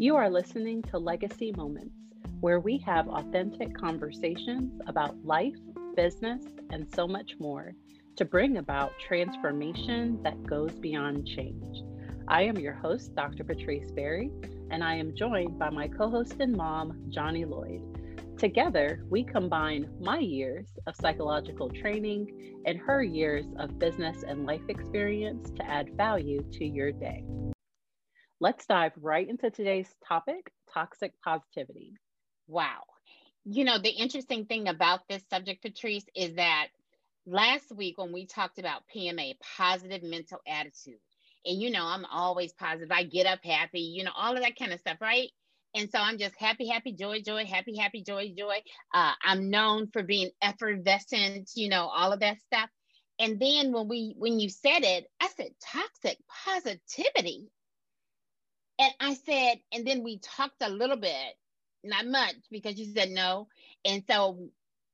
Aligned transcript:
You 0.00 0.14
are 0.14 0.30
listening 0.30 0.82
to 0.82 0.98
Legacy 0.98 1.50
Moments, 1.56 1.96
where 2.38 2.60
we 2.60 2.78
have 2.86 3.08
authentic 3.08 3.76
conversations 3.76 4.80
about 4.86 5.16
life, 5.24 5.56
business, 5.96 6.44
and 6.70 6.86
so 6.94 7.08
much 7.08 7.32
more 7.40 7.74
to 8.14 8.24
bring 8.24 8.58
about 8.58 8.92
transformation 9.08 10.22
that 10.22 10.40
goes 10.46 10.70
beyond 10.70 11.26
change. 11.26 11.82
I 12.28 12.42
am 12.42 12.60
your 12.60 12.74
host, 12.74 13.16
Dr. 13.16 13.42
Patrice 13.42 13.90
Berry, 13.90 14.30
and 14.70 14.84
I 14.84 14.94
am 14.94 15.16
joined 15.16 15.58
by 15.58 15.70
my 15.70 15.88
co 15.88 16.08
host 16.08 16.36
and 16.38 16.56
mom, 16.56 17.02
Johnnie 17.08 17.44
Lloyd. 17.44 17.82
Together, 18.38 19.04
we 19.10 19.24
combine 19.24 19.90
my 20.00 20.20
years 20.20 20.68
of 20.86 20.94
psychological 20.94 21.70
training 21.70 22.62
and 22.66 22.78
her 22.78 23.02
years 23.02 23.46
of 23.58 23.80
business 23.80 24.22
and 24.22 24.46
life 24.46 24.62
experience 24.68 25.50
to 25.56 25.68
add 25.68 25.96
value 25.96 26.44
to 26.52 26.64
your 26.64 26.92
day. 26.92 27.24
Let's 28.40 28.66
dive 28.66 28.92
right 29.00 29.28
into 29.28 29.50
today's 29.50 29.92
topic 30.06 30.52
toxic 30.72 31.12
positivity. 31.24 31.94
Wow. 32.46 32.82
You 33.44 33.64
know, 33.64 33.78
the 33.78 33.90
interesting 33.90 34.46
thing 34.46 34.68
about 34.68 35.00
this 35.08 35.22
subject, 35.30 35.62
Patrice, 35.62 36.04
is 36.14 36.34
that 36.34 36.68
last 37.26 37.72
week 37.74 37.98
when 37.98 38.12
we 38.12 38.26
talked 38.26 38.58
about 38.58 38.82
PMA, 38.94 39.34
positive 39.56 40.02
mental 40.02 40.38
attitude, 40.46 41.00
and 41.44 41.60
you 41.60 41.70
know, 41.70 41.84
I'm 41.84 42.04
always 42.04 42.52
positive, 42.52 42.90
I 42.92 43.04
get 43.04 43.26
up 43.26 43.40
happy, 43.42 43.80
you 43.80 44.04
know, 44.04 44.12
all 44.16 44.34
of 44.34 44.42
that 44.42 44.58
kind 44.58 44.72
of 44.72 44.80
stuff, 44.80 44.98
right? 45.00 45.30
And 45.74 45.90
so 45.90 45.98
I'm 45.98 46.18
just 46.18 46.34
happy, 46.36 46.68
happy, 46.68 46.92
joy, 46.92 47.20
joy, 47.20 47.44
happy, 47.44 47.76
happy, 47.76 48.02
joy, 48.02 48.32
joy. 48.36 48.56
Uh, 48.94 49.12
I'm 49.22 49.50
known 49.50 49.88
for 49.92 50.02
being 50.02 50.30
effervescent, 50.42 51.50
you 51.54 51.68
know, 51.68 51.88
all 51.88 52.12
of 52.12 52.20
that 52.20 52.40
stuff. 52.40 52.70
And 53.18 53.40
then 53.40 53.72
when 53.72 53.88
we 53.88 54.14
when 54.16 54.38
you 54.38 54.48
said 54.48 54.80
it, 54.82 55.06
I 55.20 55.28
said 55.36 55.50
toxic 55.60 56.18
positivity. 56.44 57.48
And 58.78 58.92
I 59.00 59.14
said, 59.14 59.60
and 59.72 59.86
then 59.86 60.04
we 60.04 60.18
talked 60.18 60.62
a 60.62 60.68
little 60.68 60.96
bit, 60.96 61.34
not 61.82 62.06
much, 62.06 62.36
because 62.50 62.78
you 62.78 62.92
said 62.92 63.10
no. 63.10 63.48
And 63.84 64.04
so 64.08 64.48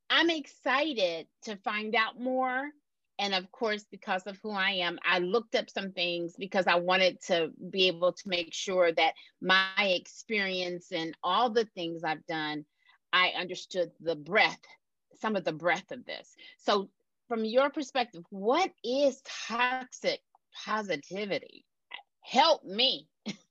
I'm 0.09 0.31
excited 0.31 1.27
to 1.43 1.57
find 1.57 1.95
out 1.95 2.21
more. 2.21 2.71
And 3.19 3.35
of 3.35 3.51
course, 3.53 3.85
because 3.91 4.27
of 4.27 4.39
who 4.43 4.51
I 4.51 4.71
am, 4.71 4.99
I 5.05 5.19
looked 5.21 5.55
up 5.55 5.71
some 5.71 5.93
things 5.93 6.35
because 6.37 6.67
I 6.67 6.77
wanted 6.77 7.21
to 7.27 7.51
be 7.71 7.87
able 7.89 8.13
to 8.13 8.29
make 8.29 8.53
sure 8.53 8.91
that 8.93 9.15
my 9.41 9.73
experience 9.79 10.91
and 10.91 11.17
all 11.23 11.51
the 11.51 11.67
things 11.77 12.03
I've 12.03 12.27
done, 12.27 12.65
I 13.13 13.29
understood 13.39 13.93
the 14.01 14.17
breadth, 14.17 14.67
some 15.21 15.37
of 15.37 15.45
the 15.45 15.53
breadth 15.53 15.93
of 15.93 16.05
this. 16.05 16.35
So, 16.59 16.91
from 17.29 17.45
your 17.45 17.71
perspective, 17.71 18.25
what 18.31 18.71
is 18.83 19.23
toxic 19.49 20.21
positivity? 20.65 21.65
Help 22.21 22.65
me. 22.65 23.09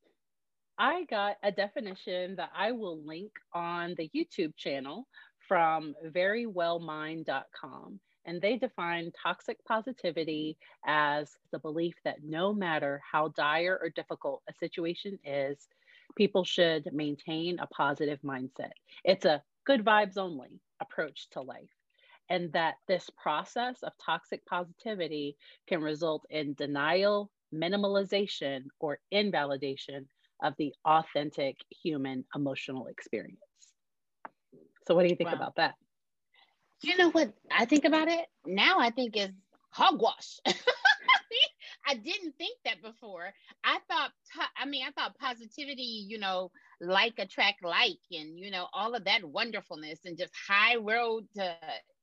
I 0.78 1.04
got 1.06 1.38
a 1.44 1.52
definition 1.52 2.36
that 2.38 2.52
I 2.56 2.72
will 2.72 3.00
link 3.04 3.32
on 3.54 3.96
the 3.98 4.10
YouTube 4.16 4.56
channel 4.56 5.08
from 5.48 5.94
verywellmind.com. 6.06 8.00
And 8.26 8.42
they 8.42 8.58
define 8.58 9.12
toxic 9.22 9.64
positivity 9.66 10.58
as 10.86 11.36
the 11.52 11.60
belief 11.60 11.96
that 12.06 12.24
no 12.24 12.54
matter 12.54 13.02
how 13.10 13.28
dire 13.30 13.78
or 13.82 13.90
difficult 13.90 14.42
a 14.50 14.54
situation 14.54 15.20
is, 15.26 15.68
people 16.16 16.44
should 16.44 16.88
maintain 16.94 17.60
a 17.60 17.68
positive 17.68 18.20
mindset. 18.22 18.72
It's 19.04 19.26
a 19.26 19.44
good 19.66 19.84
vibes 19.84 20.18
only 20.18 20.62
approach 20.80 21.30
to 21.32 21.42
life. 21.42 21.70
And 22.30 22.52
that 22.54 22.76
this 22.88 23.10
process 23.22 23.84
of 23.84 23.92
toxic 24.04 24.46
positivity 24.46 25.36
can 25.68 25.82
result 25.82 26.26
in 26.30 26.54
denial, 26.54 27.30
minimalization, 27.54 28.64
or 28.80 29.00
invalidation 29.12 30.08
of 30.42 30.54
the 30.58 30.74
authentic 30.86 31.58
human 31.84 32.26
emotional 32.36 32.88
experience. 32.88 33.40
So, 34.88 34.96
what 34.96 35.04
do 35.04 35.10
you 35.10 35.16
think 35.16 35.30
wow. 35.30 35.38
about 35.38 35.56
that? 35.58 35.76
You 36.82 36.98
know 36.98 37.12
what 37.12 37.34
I 37.52 37.66
think 37.66 37.86
about 37.86 38.10
it 38.10 38.26
now? 38.46 38.80
I 38.80 38.90
think 38.90 39.16
is 39.16 39.30
hogwash. 39.70 40.40
I 41.86 41.96
didn't 41.96 42.36
think 42.38 42.58
that 42.66 42.82
before. 42.82 43.34
I 43.64 43.78
thought, 43.90 44.12
I 44.58 44.66
mean, 44.66 44.84
I 44.88 44.92
thought 44.92 45.18
positivity, 45.18 46.06
you 46.08 46.18
know, 46.18 46.52
like 46.80 47.16
attract 47.18 47.64
like, 47.64 48.00
and 48.12 48.40
you 48.40 48.52
know, 48.52 48.68
all 48.74 48.96
of 48.96 49.06
that 49.06 49.24
wonderfulness, 49.24 50.00
and 50.06 50.18
just 50.18 50.34
high 50.48 50.76
road 50.76 51.26
to 51.36 51.56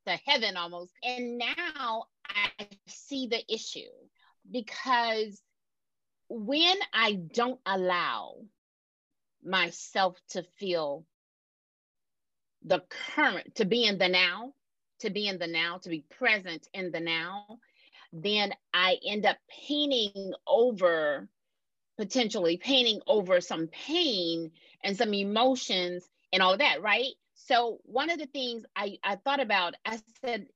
to 0.07 0.19
heaven 0.27 0.57
almost. 0.57 0.93
And 1.03 1.39
now 1.39 2.05
I 2.29 2.67
see 2.87 3.27
the 3.27 3.43
issue 3.53 3.91
because 4.51 5.41
when 6.31 6.77
I 6.95 7.15
don't 7.15 7.61
allow 7.67 8.37
myself 9.45 10.17
to 10.31 10.45
feel 10.59 11.05
the 12.65 12.83
current, 13.15 13.57
to 13.57 13.65
be 13.65 13.85
in 13.85 13.99
the 13.99 14.09
now, 14.09 14.55
to 15.01 15.11
be 15.11 15.27
in 15.27 15.39
the 15.39 15.49
now, 15.49 15.79
to 15.79 15.89
be 15.89 16.05
present 16.19 16.69
in 16.73 16.93
the 16.93 17.01
now, 17.01 17.59
then 18.13 18.53
I 18.73 18.99
end 19.07 19.27
up 19.27 19.39
painting 19.69 20.33
over, 20.47 21.29
potentially 21.99 22.59
painting 22.59 23.01
over 23.09 23.41
some 23.41 23.67
pain 23.69 24.53
and 24.85 24.97
some 24.97 25.15
emotions 25.15 26.09
and 26.33 26.43
all 26.43 26.57
that, 26.57 26.83
right? 26.83 27.13
So 27.35 27.79
one 27.85 28.11
of 28.11 28.19
the 28.19 28.27
things 28.27 28.65
I, 28.77 28.99
I 29.03 29.17
thought 29.17 29.41
about, 29.41 29.75
I 29.85 29.99
said, 30.25 30.47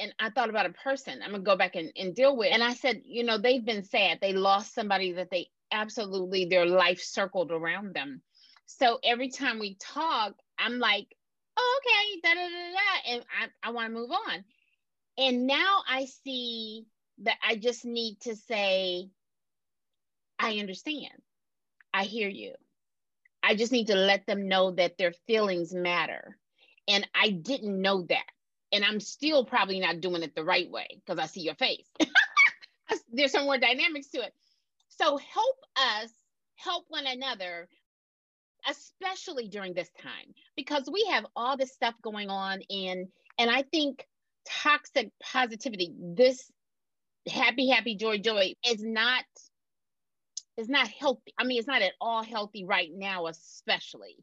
and 0.00 0.14
I 0.18 0.30
thought 0.30 0.50
about 0.50 0.66
a 0.66 0.70
person 0.70 1.20
I'm 1.22 1.32
gonna 1.32 1.42
go 1.42 1.56
back 1.56 1.76
and, 1.76 1.92
and 1.96 2.14
deal 2.14 2.36
with. 2.36 2.52
And 2.52 2.62
I 2.62 2.74
said, 2.74 3.02
you 3.04 3.24
know, 3.24 3.38
they've 3.38 3.64
been 3.64 3.84
sad. 3.84 4.18
They 4.20 4.32
lost 4.32 4.74
somebody 4.74 5.12
that 5.12 5.30
they 5.30 5.48
absolutely 5.70 6.46
their 6.46 6.66
life 6.66 7.00
circled 7.00 7.52
around 7.52 7.94
them. 7.94 8.22
So 8.66 8.98
every 9.04 9.30
time 9.30 9.58
we 9.58 9.74
talk, 9.74 10.34
I'm 10.58 10.78
like, 10.78 11.06
oh, 11.56 11.80
okay, 11.80 12.20
da 12.22 12.34
da 12.34 12.48
da 12.48 12.72
da, 12.72 13.14
and 13.14 13.24
I, 13.40 13.68
I 13.68 13.72
want 13.72 13.88
to 13.88 13.98
move 13.98 14.10
on. 14.10 14.44
And 15.18 15.46
now 15.46 15.82
I 15.88 16.06
see 16.24 16.86
that 17.22 17.36
I 17.46 17.56
just 17.56 17.84
need 17.84 18.20
to 18.22 18.34
say, 18.34 19.10
I 20.38 20.58
understand. 20.58 21.12
I 21.92 22.04
hear 22.04 22.28
you. 22.28 22.54
I 23.42 23.54
just 23.54 23.72
need 23.72 23.88
to 23.88 23.96
let 23.96 24.26
them 24.26 24.48
know 24.48 24.70
that 24.72 24.96
their 24.96 25.12
feelings 25.26 25.74
matter. 25.74 26.38
And 26.88 27.06
I 27.14 27.30
didn't 27.30 27.80
know 27.80 28.02
that 28.08 28.24
and 28.72 28.84
I'm 28.84 29.00
still 29.00 29.44
probably 29.44 29.80
not 29.80 30.00
doing 30.00 30.22
it 30.22 30.34
the 30.34 30.44
right 30.44 30.70
way 30.70 30.86
because 31.04 31.18
I 31.18 31.26
see 31.26 31.40
your 31.40 31.54
face. 31.54 31.86
There's 33.12 33.32
some 33.32 33.44
more 33.44 33.58
dynamics 33.58 34.08
to 34.10 34.18
it. 34.18 34.32
So 34.88 35.16
help 35.16 35.56
us 35.76 36.10
help 36.56 36.84
one 36.88 37.06
another, 37.06 37.68
especially 38.68 39.48
during 39.48 39.74
this 39.74 39.90
time, 40.00 40.34
because 40.56 40.88
we 40.92 41.06
have 41.10 41.26
all 41.34 41.56
this 41.56 41.72
stuff 41.72 41.94
going 42.02 42.28
on 42.28 42.60
in, 42.68 43.08
and 43.38 43.50
I 43.50 43.62
think 43.62 44.06
toxic 44.46 45.10
positivity, 45.22 45.94
this 45.98 46.50
happy, 47.28 47.68
happy, 47.68 47.96
joy, 47.96 48.18
joy 48.18 48.54
is 48.66 48.82
not 48.82 49.24
is 50.56 50.68
not 50.68 50.88
healthy. 50.88 51.32
I 51.38 51.44
mean, 51.44 51.58
it's 51.58 51.66
not 51.66 51.82
at 51.82 51.92
all 52.00 52.22
healthy 52.22 52.64
right 52.64 52.90
now, 52.92 53.26
especially 53.26 54.16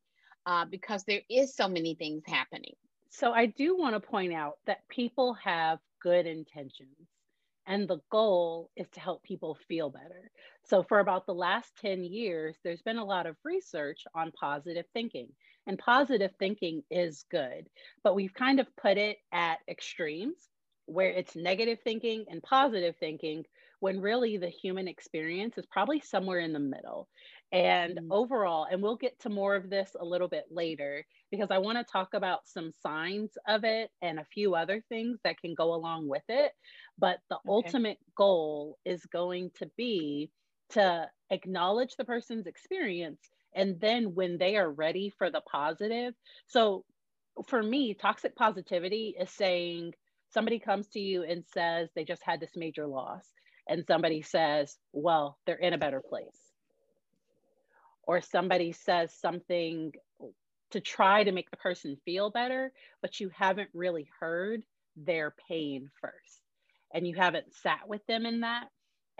uh, 0.45 0.65
because 0.65 1.03
there 1.03 1.21
is 1.29 1.55
so 1.55 1.67
many 1.67 1.95
things 1.95 2.23
happening. 2.27 2.75
So 3.09 3.31
I 3.31 3.47
do 3.47 3.77
want 3.77 3.95
to 3.95 3.99
point 3.99 4.33
out 4.33 4.57
that 4.65 4.87
people 4.89 5.33
have 5.35 5.79
good 6.01 6.25
intentions 6.25 7.07
and 7.67 7.87
the 7.87 7.99
goal 8.09 8.71
is 8.75 8.87
to 8.93 8.99
help 8.99 9.23
people 9.23 9.57
feel 9.67 9.89
better. 9.89 10.31
So 10.63 10.83
for 10.83 10.99
about 10.99 11.25
the 11.25 11.33
last 11.33 11.71
10 11.81 12.03
years, 12.03 12.55
there's 12.63 12.81
been 12.81 12.97
a 12.97 13.05
lot 13.05 13.25
of 13.25 13.35
research 13.43 14.03
on 14.15 14.31
positive 14.31 14.85
thinking. 14.93 15.27
And 15.67 15.77
positive 15.77 16.31
thinking 16.39 16.83
is 16.89 17.25
good, 17.29 17.67
but 18.01 18.15
we've 18.15 18.33
kind 18.33 18.61
of 18.61 18.73
put 18.77 18.97
it 18.97 19.17
at 19.33 19.59
extremes 19.67 20.47
where 20.85 21.09
it's 21.09 21.35
negative 21.35 21.79
thinking 21.83 22.23
and 22.29 22.41
positive 22.41 22.95
thinking 23.01 23.43
when 23.81 23.99
really 23.99 24.37
the 24.37 24.47
human 24.47 24.87
experience 24.87 25.57
is 25.57 25.65
probably 25.65 25.99
somewhere 25.99 26.39
in 26.39 26.53
the 26.53 26.59
middle. 26.59 27.09
And 27.51 27.97
mm-hmm. 27.97 28.11
overall, 28.11 28.67
and 28.69 28.81
we'll 28.81 28.97
get 28.97 29.17
to 29.21 29.29
more 29.29 29.55
of 29.55 29.69
this 29.69 29.91
a 29.99 30.03
little 30.03 30.27
bit 30.27 30.45
later 30.51 31.05
because 31.31 31.47
I 31.49 31.59
want 31.59 31.77
to 31.77 31.89
talk 31.89 32.13
about 32.13 32.47
some 32.47 32.71
signs 32.81 33.31
of 33.47 33.63
it 33.63 33.89
and 34.01 34.19
a 34.19 34.27
few 34.33 34.55
other 34.55 34.83
things 34.89 35.19
that 35.23 35.39
can 35.39 35.55
go 35.55 35.73
along 35.73 36.09
with 36.09 36.23
it. 36.27 36.51
But 36.99 37.19
the 37.29 37.35
okay. 37.35 37.47
ultimate 37.47 37.99
goal 38.15 38.77
is 38.83 39.05
going 39.05 39.51
to 39.59 39.69
be 39.77 40.29
to 40.71 41.09
acknowledge 41.29 41.95
the 41.95 42.05
person's 42.05 42.47
experience. 42.47 43.21
And 43.55 43.79
then 43.79 44.13
when 44.13 44.37
they 44.37 44.57
are 44.57 44.69
ready 44.69 45.13
for 45.17 45.31
the 45.31 45.41
positive, 45.41 46.13
so 46.47 46.83
for 47.47 47.63
me, 47.63 47.93
toxic 47.93 48.35
positivity 48.35 49.15
is 49.17 49.31
saying 49.31 49.93
somebody 50.31 50.59
comes 50.59 50.87
to 50.87 50.99
you 50.99 51.23
and 51.23 51.45
says 51.53 51.87
they 51.95 52.03
just 52.03 52.23
had 52.23 52.41
this 52.41 52.57
major 52.57 52.87
loss, 52.87 53.25
and 53.69 53.85
somebody 53.87 54.21
says, 54.21 54.77
well, 54.91 55.37
they're 55.45 55.55
in 55.55 55.73
a 55.73 55.77
better 55.77 56.01
place 56.01 56.46
or 58.07 58.21
somebody 58.21 58.71
says 58.71 59.13
something 59.13 59.91
to 60.71 60.81
try 60.81 61.23
to 61.23 61.31
make 61.31 61.51
the 61.51 61.57
person 61.57 61.97
feel 62.05 62.29
better, 62.31 62.71
but 63.01 63.19
you 63.19 63.29
haven't 63.29 63.69
really 63.73 64.09
heard 64.19 64.63
their 64.95 65.35
pain 65.47 65.89
first 66.01 66.41
and 66.93 67.07
you 67.07 67.15
haven't 67.15 67.53
sat 67.53 67.87
with 67.87 68.05
them 68.07 68.25
in 68.25 68.41
that. 68.41 68.69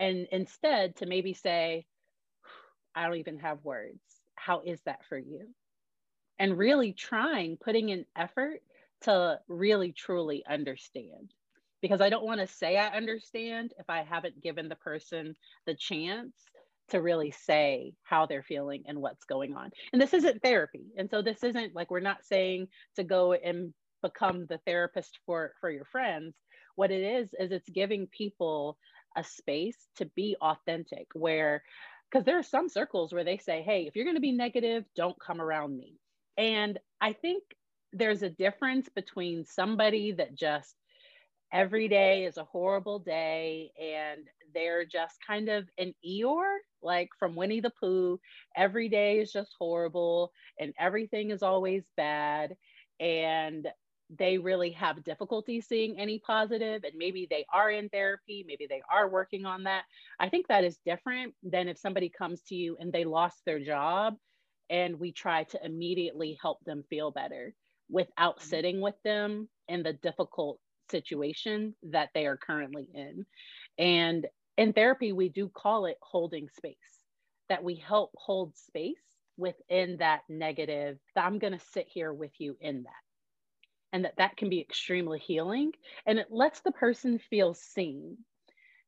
And 0.00 0.26
instead, 0.32 0.96
to 0.96 1.06
maybe 1.06 1.34
say, 1.34 1.86
I 2.94 3.04
don't 3.04 3.16
even 3.16 3.38
have 3.40 3.64
words. 3.64 4.00
how 4.34 4.60
is 4.64 4.80
that 4.86 5.04
for 5.08 5.18
you? 5.18 5.48
And 6.38 6.56
really 6.56 6.92
trying, 6.92 7.56
putting 7.56 7.90
in 7.90 8.06
effort 8.16 8.62
to 9.02 9.40
really 9.48 9.92
truly 9.92 10.44
understand. 10.48 11.32
Because 11.82 12.00
I 12.00 12.10
don't 12.10 12.24
want 12.24 12.40
to 12.40 12.46
say 12.46 12.76
I 12.76 12.96
understand 12.96 13.72
if 13.78 13.90
I 13.90 14.02
haven't 14.02 14.42
given 14.42 14.68
the 14.68 14.76
person 14.76 15.36
the 15.66 15.74
chance 15.74 16.34
to 16.90 17.00
really 17.00 17.30
say 17.30 17.94
how 18.02 18.26
they're 18.26 18.42
feeling 18.42 18.84
and 18.86 19.00
what's 19.00 19.24
going 19.24 19.54
on. 19.54 19.70
And 19.92 20.00
this 20.00 20.14
isn't 20.14 20.42
therapy. 20.42 20.86
And 20.96 21.10
so 21.10 21.22
this 21.22 21.42
isn't 21.44 21.74
like 21.74 21.90
we're 21.90 22.00
not 22.00 22.24
saying 22.24 22.68
to 22.96 23.04
go 23.04 23.32
and 23.32 23.72
become 24.02 24.46
the 24.46 24.58
therapist 24.66 25.18
for 25.26 25.52
for 25.60 25.70
your 25.70 25.84
friends. 25.84 26.34
What 26.76 26.90
it 26.90 27.02
is 27.02 27.34
is 27.38 27.50
it's 27.50 27.68
giving 27.68 28.06
people 28.06 28.78
a 29.16 29.24
space 29.24 29.76
to 29.96 30.06
be 30.14 30.36
authentic 30.40 31.08
where 31.14 31.62
because 32.10 32.24
there 32.24 32.38
are 32.38 32.44
some 32.44 32.68
circles 32.68 33.12
where 33.12 33.24
they 33.24 33.38
say, 33.38 33.62
"Hey, 33.62 33.86
if 33.86 33.96
you're 33.96 34.04
going 34.04 34.16
to 34.16 34.20
be 34.20 34.32
negative, 34.32 34.84
don't 34.96 35.18
come 35.20 35.40
around 35.40 35.76
me." 35.76 35.96
And 36.36 36.78
I 37.00 37.12
think 37.12 37.42
there's 37.92 38.22
a 38.22 38.30
difference 38.30 38.88
between 38.88 39.44
somebody 39.44 40.12
that 40.12 40.34
just 40.34 40.74
every 41.52 41.88
day 41.88 42.24
is 42.24 42.36
a 42.36 42.44
horrible 42.44 42.98
day 42.98 43.70
and 43.80 44.26
they're 44.54 44.84
just 44.84 45.16
kind 45.26 45.48
of 45.48 45.68
an 45.78 45.94
Eeyore, 46.06 46.58
like 46.82 47.10
from 47.18 47.34
Winnie 47.34 47.60
the 47.60 47.72
Pooh. 47.80 48.18
Every 48.56 48.88
day 48.88 49.20
is 49.20 49.32
just 49.32 49.54
horrible 49.58 50.32
and 50.58 50.72
everything 50.78 51.30
is 51.30 51.42
always 51.42 51.84
bad. 51.96 52.56
And 53.00 53.68
they 54.16 54.38
really 54.38 54.70
have 54.70 55.04
difficulty 55.04 55.60
seeing 55.60 55.98
any 55.98 56.18
positive 56.18 56.82
and 56.84 56.94
maybe 56.96 57.26
they 57.28 57.44
are 57.52 57.70
in 57.70 57.90
therapy 57.90 58.42
maybe 58.46 58.66
they 58.66 58.80
are 58.90 59.06
working 59.06 59.44
on 59.44 59.64
that 59.64 59.82
i 60.18 60.28
think 60.30 60.46
that 60.48 60.64
is 60.64 60.78
different 60.86 61.34
than 61.42 61.68
if 61.68 61.76
somebody 61.76 62.08
comes 62.08 62.40
to 62.40 62.54
you 62.54 62.74
and 62.80 62.90
they 62.90 63.04
lost 63.04 63.36
their 63.44 63.60
job 63.60 64.14
and 64.70 64.98
we 64.98 65.12
try 65.12 65.44
to 65.44 65.62
immediately 65.64 66.38
help 66.40 66.58
them 66.64 66.84
feel 66.88 67.10
better 67.10 67.54
without 67.90 68.38
mm-hmm. 68.38 68.48
sitting 68.48 68.80
with 68.80 68.94
them 69.04 69.48
in 69.68 69.82
the 69.82 69.92
difficult 69.92 70.58
situation 70.90 71.74
that 71.84 72.10
they 72.14 72.26
are 72.26 72.36
currently 72.36 72.88
in. 72.92 73.26
And 73.78 74.26
in 74.56 74.72
therapy, 74.72 75.12
we 75.12 75.28
do 75.28 75.48
call 75.48 75.86
it 75.86 75.98
holding 76.02 76.48
space, 76.48 76.76
that 77.48 77.62
we 77.62 77.76
help 77.76 78.10
hold 78.16 78.56
space 78.56 78.96
within 79.36 79.98
that 79.98 80.22
negative, 80.28 80.98
that 81.14 81.24
I'm 81.24 81.38
going 81.38 81.52
to 81.52 81.64
sit 81.72 81.86
here 81.88 82.12
with 82.12 82.32
you 82.38 82.56
in 82.60 82.82
that. 82.82 82.92
And 83.92 84.04
that 84.04 84.16
that 84.18 84.36
can 84.36 84.50
be 84.50 84.60
extremely 84.60 85.18
healing. 85.18 85.72
And 86.04 86.18
it 86.18 86.26
lets 86.30 86.60
the 86.60 86.72
person 86.72 87.18
feel 87.30 87.54
seen 87.54 88.18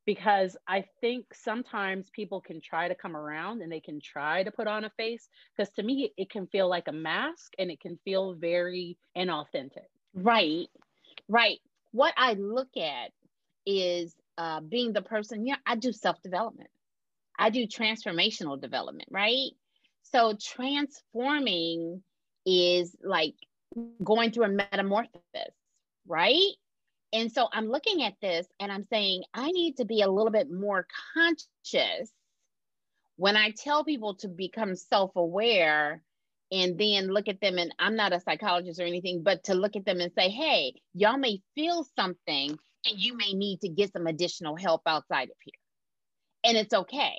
because 0.05 0.57
I 0.67 0.85
think 0.99 1.33
sometimes 1.33 2.09
people 2.11 2.41
can 2.41 2.59
try 2.59 2.87
to 2.87 2.95
come 2.95 3.15
around 3.15 3.61
and 3.61 3.71
they 3.71 3.79
can 3.79 3.99
try 4.01 4.43
to 4.43 4.51
put 4.51 4.67
on 4.67 4.83
a 4.83 4.89
face 4.91 5.27
because 5.55 5.71
to 5.73 5.83
me 5.83 6.11
it 6.17 6.29
can 6.29 6.47
feel 6.47 6.67
like 6.67 6.87
a 6.87 6.91
mask 6.91 7.53
and 7.57 7.71
it 7.71 7.79
can 7.79 7.97
feel 8.03 8.33
very 8.33 8.97
inauthentic. 9.15 9.87
Right. 10.13 10.67
Right 11.27 11.59
what 11.91 12.13
I 12.17 12.33
look 12.33 12.69
at 12.77 13.11
is 13.65 14.15
uh, 14.37 14.61
being 14.61 14.93
the 14.93 15.01
person, 15.01 15.45
yeah, 15.45 15.57
I 15.65 15.75
do 15.75 15.91
self 15.91 16.21
development, 16.21 16.69
I 17.37 17.49
do 17.49 17.67
transformational 17.67 18.59
development, 18.59 19.09
right? 19.11 19.51
So 20.03 20.35
transforming 20.41 22.03
is 22.45 22.95
like 23.03 23.35
going 24.03 24.31
through 24.31 24.45
a 24.45 24.49
metamorphosis, 24.49 25.55
right? 26.07 26.51
And 27.13 27.31
so 27.31 27.47
I'm 27.51 27.67
looking 27.67 28.03
at 28.03 28.13
this 28.21 28.47
and 28.59 28.71
I'm 28.71 28.83
saying, 28.83 29.23
I 29.33 29.51
need 29.51 29.77
to 29.77 29.85
be 29.85 30.01
a 30.01 30.09
little 30.09 30.31
bit 30.31 30.49
more 30.51 30.87
conscious 31.13 32.11
when 33.17 33.35
I 33.35 33.51
tell 33.51 33.83
people 33.83 34.15
to 34.15 34.27
become 34.27 34.75
self 34.75 35.15
aware 35.15 36.01
and 36.51 36.77
then 36.77 37.07
look 37.07 37.27
at 37.27 37.39
them 37.41 37.57
and 37.57 37.73
i'm 37.79 37.95
not 37.95 38.13
a 38.13 38.19
psychologist 38.19 38.79
or 38.79 38.83
anything 38.83 39.23
but 39.23 39.43
to 39.43 39.53
look 39.53 39.75
at 39.75 39.85
them 39.85 39.99
and 39.99 40.11
say 40.13 40.29
hey 40.29 40.73
y'all 40.93 41.17
may 41.17 41.41
feel 41.55 41.85
something 41.95 42.57
and 42.85 42.99
you 42.99 43.15
may 43.15 43.33
need 43.33 43.61
to 43.61 43.69
get 43.69 43.93
some 43.93 44.07
additional 44.07 44.55
help 44.55 44.81
outside 44.85 45.29
of 45.29 45.35
here. 45.41 45.53
And 46.43 46.57
it's 46.57 46.73
okay. 46.73 47.17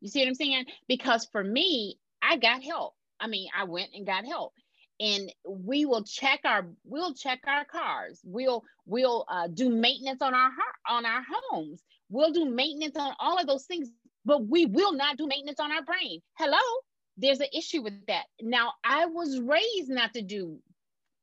You 0.00 0.08
see 0.08 0.20
what 0.20 0.28
i'm 0.28 0.34
saying? 0.34 0.64
Because 0.88 1.26
for 1.32 1.42
me 1.42 1.98
i 2.22 2.36
got 2.36 2.62
help. 2.62 2.94
I 3.18 3.26
mean 3.26 3.48
i 3.56 3.64
went 3.64 3.90
and 3.94 4.06
got 4.06 4.26
help. 4.26 4.52
And 4.98 5.32
we 5.48 5.86
will 5.86 6.04
check 6.04 6.40
our 6.44 6.66
we'll 6.84 7.14
check 7.14 7.40
our 7.46 7.64
cars. 7.64 8.20
We'll 8.24 8.64
we'll 8.86 9.24
uh, 9.28 9.48
do 9.48 9.70
maintenance 9.70 10.20
on 10.20 10.34
our 10.34 10.50
on 10.88 11.06
our 11.06 11.22
homes. 11.50 11.82
We'll 12.10 12.32
do 12.32 12.44
maintenance 12.44 12.96
on 12.96 13.14
all 13.18 13.38
of 13.38 13.46
those 13.46 13.64
things 13.64 13.88
but 14.26 14.46
we 14.46 14.66
will 14.66 14.92
not 14.92 15.16
do 15.16 15.26
maintenance 15.26 15.60
on 15.60 15.72
our 15.72 15.82
brain. 15.82 16.20
Hello 16.34 16.58
there's 17.20 17.40
an 17.40 17.48
issue 17.52 17.82
with 17.82 18.06
that. 18.06 18.24
Now, 18.40 18.72
I 18.84 19.06
was 19.06 19.40
raised 19.40 19.90
not 19.90 20.14
to 20.14 20.22
do 20.22 20.58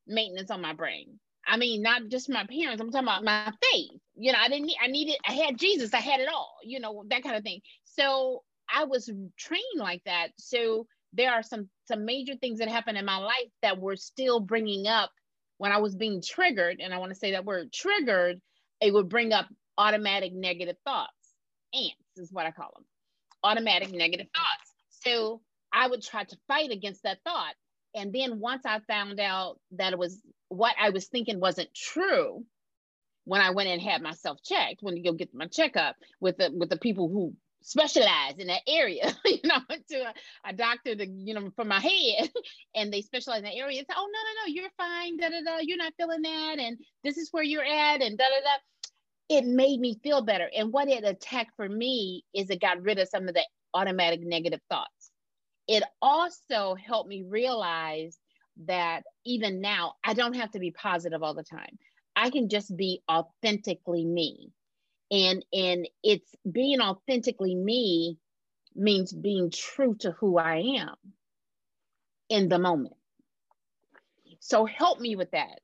maintenance 0.06 0.52
on 0.52 0.62
my 0.62 0.74
brain. 0.74 1.20
I 1.46 1.58
mean, 1.58 1.82
not 1.82 2.10
just 2.10 2.30
my 2.30 2.46
parents, 2.46 2.82
I'm 2.82 2.92
talking 2.92 3.08
about 3.08 3.24
my 3.24 3.52
faith. 3.72 3.92
You 4.16 4.34
know, 4.34 4.40
I 4.40 4.50
didn't 4.50 4.68
need, 4.68 4.78
I 4.84 4.88
needed, 4.88 5.18
I 5.28 5.32
had 5.32 5.58
Jesus, 5.58 5.94
I 5.94 6.00
had 6.00 6.20
it 6.20 6.28
all, 6.28 6.58
you 6.64 6.80
know, 6.80 7.04
that 7.10 7.24
kind 7.24 7.36
of 7.36 7.44
thing. 7.44 7.62
So 7.86 8.44
I 8.74 8.84
was 8.84 9.10
trained 9.38 9.80
like 9.80 10.02
that. 10.06 10.30
So 10.38 10.88
there 11.14 11.32
are 11.32 11.44
some 11.44 11.70
some 11.88 12.06
major 12.06 12.36
things 12.36 12.60
that 12.60 12.68
happened 12.68 12.98
in 12.98 13.06
my 13.06 13.18
life 13.18 13.50
that 13.62 13.80
were 13.80 13.96
still 13.96 14.40
bringing 14.40 14.88
up 14.88 15.10
when 15.58 15.72
I 15.72 15.78
was 15.78 15.96
being 15.96 16.22
triggered, 16.22 16.80
and 16.82 16.94
I 16.94 17.00
want 17.00 17.12
to 17.12 17.20
say 17.20 17.32
that 17.32 17.46
word 17.46 17.72
triggered, 17.74 18.40
it 18.80 18.94
would 18.94 19.10
bring 19.10 19.34
up 19.34 19.48
automatic 19.78 20.34
negative 20.34 20.76
thoughts. 20.86 21.12
Ants 21.74 22.18
is 22.18 22.32
what 22.32 22.46
I 22.46 22.52
call 22.52 22.72
them. 22.76 22.86
Automatic 23.44 23.92
negative 23.92 24.28
thoughts. 24.36 24.72
So 24.90 25.42
I 25.78 25.88
would 25.88 26.02
try 26.02 26.24
to 26.24 26.38
fight 26.48 26.72
against 26.72 27.04
that 27.04 27.20
thought. 27.24 27.54
And 27.96 28.12
then 28.12 28.40
once 28.40 28.64
I 28.66 28.80
found 28.88 29.20
out 29.20 29.60
that 29.72 29.94
it 29.94 30.00
was 30.00 30.20
what 30.50 30.76
I 30.80 30.90
was 30.90 31.08
thinking 31.08 31.40
wasn't 31.40 31.74
true, 31.74 32.44
when 33.26 33.42
I 33.42 33.52
went 33.52 33.70
and 33.70 33.82
had 33.82 34.02
myself 34.02 34.40
checked, 34.44 34.82
when 34.82 34.98
you 34.98 35.04
go 35.04 35.14
get 35.14 35.34
my 35.34 35.48
checkup 35.48 35.96
with 36.20 36.38
the 36.38 36.50
with 36.52 36.70
the 36.70 36.78
people 36.78 37.10
who 37.10 37.34
specialize 37.62 38.36
in 38.40 38.48
that 38.48 38.62
area, 38.68 39.14
you 39.26 39.40
know, 39.44 39.60
to 39.92 39.98
a, 39.98 40.14
a, 40.46 40.54
doctor 40.54 40.96
to, 40.96 41.06
you 41.06 41.34
know, 41.34 41.50
for 41.56 41.66
my 41.66 41.80
head, 41.80 42.30
and 42.76 42.92
they 42.92 43.02
specialize 43.02 43.40
in 43.40 43.46
that 43.46 43.56
area. 43.56 43.80
Say, 43.80 43.96
oh 43.96 44.10
no, 44.12 44.20
no, 44.20 44.46
no, 44.46 44.54
you're 44.54 44.70
fine, 44.78 45.18
da 45.18 45.30
da 45.30 45.42
da, 45.46 45.58
you're 45.62 45.78
not 45.78 45.94
feeling 45.98 46.22
that, 46.24 46.56
and 46.60 46.78
this 47.04 47.18
is 47.18 47.30
where 47.32 47.44
you're 47.44 47.64
at, 47.64 48.02
and 48.02 48.18
da 48.18 48.26
da 48.26 48.42
da. 48.44 48.58
It 49.30 49.46
made 49.46 49.82
me 49.82 50.00
feel 50.02 50.22
better. 50.22 50.50
And 50.56 50.72
what 50.72 50.88
it 50.88 51.04
attacked 51.04 51.52
for 51.58 51.68
me 51.68 52.24
is 52.34 52.50
it 52.50 52.62
got 52.62 52.82
rid 52.82 52.98
of 52.98 53.10
some 53.10 53.28
of 53.28 53.34
the 53.34 53.46
automatic 53.74 54.22
negative 54.22 54.62
thoughts 54.70 54.97
it 55.68 55.84
also 56.02 56.76
helped 56.76 57.10
me 57.10 57.24
realize 57.28 58.18
that 58.66 59.04
even 59.26 59.62
now, 59.62 59.94
I 60.04 60.14
don't 60.14 60.36
have 60.36 60.52
to 60.52 60.60
be 60.60 60.72
positive 60.72 61.22
all 61.22 61.34
the 61.34 61.44
time. 61.44 61.78
I 62.16 62.30
can 62.30 62.50
just 62.50 62.76
be 62.76 63.04
authentically 63.10 64.06
me. 64.06 64.52
And 65.12 65.46
and 65.54 65.88
it's 66.04 66.30
being 66.50 66.82
authentically 66.82 67.56
me 67.56 68.18
means 68.76 69.14
being 69.14 69.52
true 69.52 69.96
to 70.00 70.12
who 70.12 70.38
I 70.38 70.80
am 70.80 70.96
in 72.30 72.50
the 72.50 72.60
moment. 72.60 72.96
So 74.40 74.66
help 74.66 75.00
me 75.00 75.16
with 75.16 75.32
that. 75.32 75.60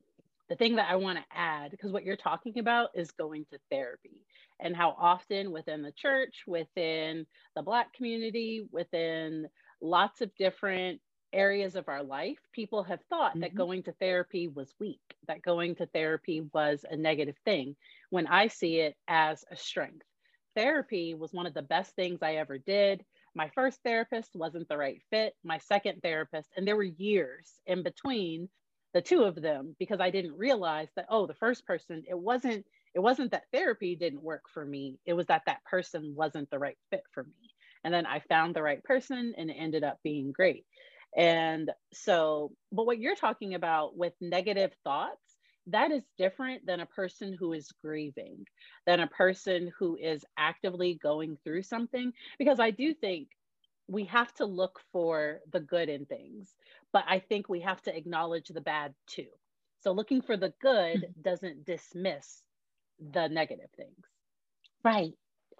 The 0.48 0.56
thing 0.56 0.76
that 0.76 0.90
I 0.90 0.96
want 0.96 1.18
to 1.18 1.24
add, 1.36 1.70
because 1.70 1.92
what 1.92 2.04
you're 2.04 2.16
talking 2.16 2.58
about 2.58 2.90
is 2.94 3.10
going 3.12 3.46
to 3.50 3.58
therapy 3.70 4.24
and 4.60 4.76
how 4.76 4.94
often 4.98 5.52
within 5.52 5.82
the 5.82 5.92
church, 5.92 6.44
within 6.46 7.26
the 7.56 7.62
Black 7.62 7.92
community, 7.94 8.66
within 8.70 9.48
lots 9.84 10.20
of 10.20 10.34
different 10.36 11.00
areas 11.32 11.76
of 11.76 11.88
our 11.88 12.02
life, 12.02 12.38
people 12.52 12.82
have 12.84 13.00
thought 13.10 13.32
mm-hmm. 13.32 13.40
that 13.40 13.54
going 13.54 13.82
to 13.84 13.92
therapy 13.92 14.48
was 14.48 14.74
weak, 14.80 15.00
that 15.28 15.42
going 15.42 15.74
to 15.76 15.86
therapy 15.86 16.48
was 16.52 16.84
a 16.90 16.96
negative 16.96 17.36
thing, 17.44 17.76
when 18.10 18.26
I 18.26 18.48
see 18.48 18.78
it 18.80 18.96
as 19.08 19.44
a 19.50 19.56
strength. 19.56 20.06
Therapy 20.56 21.14
was 21.14 21.32
one 21.32 21.46
of 21.46 21.54
the 21.54 21.62
best 21.62 21.94
things 21.96 22.20
I 22.22 22.36
ever 22.36 22.58
did. 22.58 23.04
My 23.34 23.50
first 23.54 23.80
therapist 23.82 24.30
wasn't 24.34 24.68
the 24.68 24.78
right 24.78 25.02
fit, 25.10 25.34
my 25.42 25.58
second 25.58 26.00
therapist, 26.02 26.48
and 26.56 26.66
there 26.66 26.76
were 26.76 26.84
years 26.84 27.50
in 27.66 27.82
between 27.82 28.48
the 28.94 29.02
two 29.02 29.24
of 29.24 29.34
them 29.34 29.74
because 29.78 30.00
I 30.00 30.10
didn't 30.10 30.38
realize 30.38 30.88
that 30.94 31.06
oh 31.10 31.26
the 31.26 31.34
first 31.34 31.66
person 31.66 32.04
it 32.08 32.16
wasn't 32.16 32.64
it 32.94 33.00
wasn't 33.00 33.32
that 33.32 33.50
therapy 33.52 33.96
didn't 33.96 34.22
work 34.22 34.44
for 34.48 34.64
me 34.64 35.00
it 35.04 35.14
was 35.14 35.26
that 35.26 35.42
that 35.46 35.64
person 35.64 36.14
wasn't 36.16 36.48
the 36.50 36.60
right 36.60 36.78
fit 36.90 37.02
for 37.12 37.24
me 37.24 37.50
and 37.84 37.92
then 37.92 38.06
I 38.06 38.20
found 38.20 38.54
the 38.54 38.62
right 38.62 38.82
person 38.82 39.34
and 39.36 39.50
it 39.50 39.56
ended 39.58 39.84
up 39.84 39.98
being 40.02 40.32
great. 40.32 40.64
And 41.16 41.70
so, 41.92 42.52
but 42.72 42.86
what 42.86 42.98
you're 42.98 43.14
talking 43.14 43.54
about 43.54 43.96
with 43.96 44.14
negative 44.20 44.72
thoughts, 44.82 45.20
that 45.68 45.92
is 45.92 46.02
different 46.18 46.66
than 46.66 46.80
a 46.80 46.86
person 46.86 47.36
who 47.38 47.52
is 47.52 47.72
grieving, 47.82 48.46
than 48.86 49.00
a 49.00 49.06
person 49.06 49.70
who 49.78 49.96
is 49.96 50.24
actively 50.36 50.98
going 51.00 51.38
through 51.44 51.62
something. 51.62 52.12
Because 52.38 52.58
I 52.58 52.70
do 52.70 52.94
think 52.94 53.28
we 53.86 54.04
have 54.06 54.32
to 54.34 54.46
look 54.46 54.80
for 54.92 55.40
the 55.52 55.60
good 55.60 55.88
in 55.88 56.06
things, 56.06 56.52
but 56.92 57.04
I 57.06 57.20
think 57.20 57.48
we 57.48 57.60
have 57.60 57.80
to 57.82 57.96
acknowledge 57.96 58.48
the 58.48 58.60
bad 58.60 58.94
too. 59.06 59.28
So 59.82 59.92
looking 59.92 60.22
for 60.22 60.36
the 60.36 60.52
good 60.60 60.96
mm-hmm. 60.96 61.22
doesn't 61.22 61.66
dismiss 61.66 62.42
the 63.12 63.28
negative 63.28 63.70
things. 63.76 64.04
Right. 64.82 65.12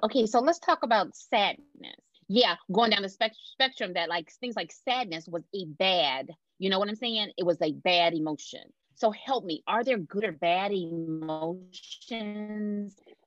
Okay, 0.02 0.26
so 0.26 0.40
let's 0.40 0.59
talk 0.59 0.83
about 0.83 1.14
sadness 1.14 2.00
yeah, 2.28 2.57
going 2.73 2.90
down 2.90 3.02
the 3.02 3.09
spec- 3.09 3.35
spectrum 3.52 3.95
that 3.95 4.09
like 4.09 4.31
things 4.33 4.57
like 4.57 4.73
sadness 4.73 5.28
was 5.28 5.45
a 5.54 5.66
bad, 5.66 6.31
you 6.59 6.71
know 6.71 6.78
what 6.78 6.88
I'm 6.88 6.97
saying? 6.97 7.33
It 7.37 7.45
was 7.45 7.61
a 7.62 7.73
bad 7.73 8.14
emotion. 8.14 8.62
So 8.95 9.11
help 9.11 9.45
me, 9.45 9.62
are 9.66 9.85
there 9.85 9.99
good 9.99 10.25
or 10.25 10.33
bad 10.33 10.73
emotions? 10.73 11.90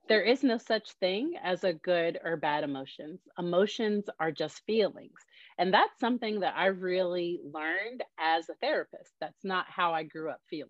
There 0.07 0.21
is 0.21 0.43
no 0.43 0.57
such 0.57 0.91
thing 0.93 1.33
as 1.43 1.63
a 1.63 1.73
good 1.73 2.19
or 2.23 2.37
bad 2.37 2.63
emotions. 2.63 3.21
Emotions 3.37 4.09
are 4.19 4.31
just 4.31 4.63
feelings. 4.65 5.19
And 5.57 5.73
that's 5.73 5.99
something 5.99 6.39
that 6.41 6.55
I 6.55 6.67
really 6.67 7.39
learned 7.43 8.03
as 8.17 8.49
a 8.49 8.55
therapist. 8.55 9.11
That's 9.19 9.43
not 9.43 9.65
how 9.69 9.93
I 9.93 10.03
grew 10.03 10.29
up 10.29 10.41
feeling. 10.49 10.69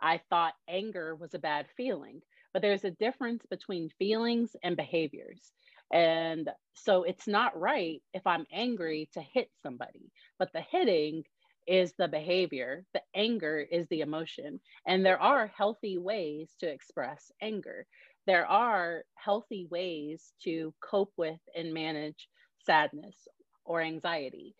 I 0.00 0.20
thought 0.30 0.54
anger 0.68 1.14
was 1.14 1.34
a 1.34 1.38
bad 1.38 1.66
feeling, 1.76 2.22
but 2.52 2.62
there's 2.62 2.84
a 2.84 2.90
difference 2.90 3.44
between 3.46 3.90
feelings 3.98 4.56
and 4.62 4.76
behaviors. 4.76 5.52
And 5.92 6.48
so 6.74 7.02
it's 7.02 7.26
not 7.26 7.58
right 7.58 8.02
if 8.14 8.26
I'm 8.26 8.46
angry 8.52 9.08
to 9.14 9.20
hit 9.20 9.50
somebody, 9.62 10.12
but 10.38 10.52
the 10.52 10.60
hitting 10.60 11.24
is 11.66 11.92
the 11.98 12.08
behavior, 12.08 12.84
the 12.94 13.02
anger 13.14 13.58
is 13.60 13.86
the 13.88 14.00
emotion. 14.00 14.60
And 14.86 15.04
there 15.04 15.20
are 15.20 15.52
healthy 15.56 15.98
ways 15.98 16.50
to 16.60 16.68
express 16.68 17.30
anger. 17.40 17.86
There 18.26 18.46
are 18.46 19.04
healthy 19.14 19.66
ways 19.70 20.32
to 20.44 20.74
cope 20.80 21.12
with 21.16 21.40
and 21.56 21.74
manage 21.74 22.28
sadness 22.64 23.16
or 23.64 23.80
anxiety. 23.80 24.54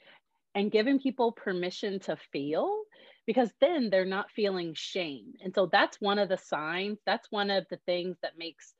And 0.54 0.72
giving 0.72 0.98
people 0.98 1.32
permission 1.32 2.00
to 2.00 2.16
feel 2.32 2.82
because 3.26 3.50
then 3.60 3.90
they're 3.90 4.04
not 4.04 4.30
feeling 4.32 4.74
shame. 4.74 5.34
And 5.44 5.54
so 5.54 5.68
that's 5.70 6.00
one 6.00 6.18
of 6.18 6.28
the 6.28 6.38
signs, 6.38 6.98
that's 7.06 7.30
one 7.30 7.50
of 7.50 7.64
the 7.70 7.78
things 7.86 8.16
that 8.22 8.38
makes 8.38 8.74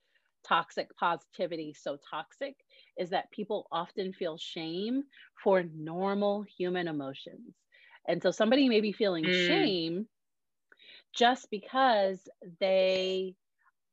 toxic 0.47 0.95
positivity 0.97 1.75
so 1.75 1.99
toxic 2.11 2.57
is 2.97 3.11
that 3.11 3.31
people 3.31 3.67
often 3.71 4.13
feel 4.13 4.37
shame 4.39 5.05
for 5.43 5.63
normal 5.63 6.43
human 6.43 6.89
emotions. 6.89 7.55
And 8.09 8.23
so 8.23 8.31
somebody 8.31 8.69
may 8.69 8.81
be 8.81 8.93
feeling 8.93 9.25
mm. 9.25 9.47
shame 9.47 10.07
just 11.15 11.51
because 11.51 12.19
they 12.61 13.35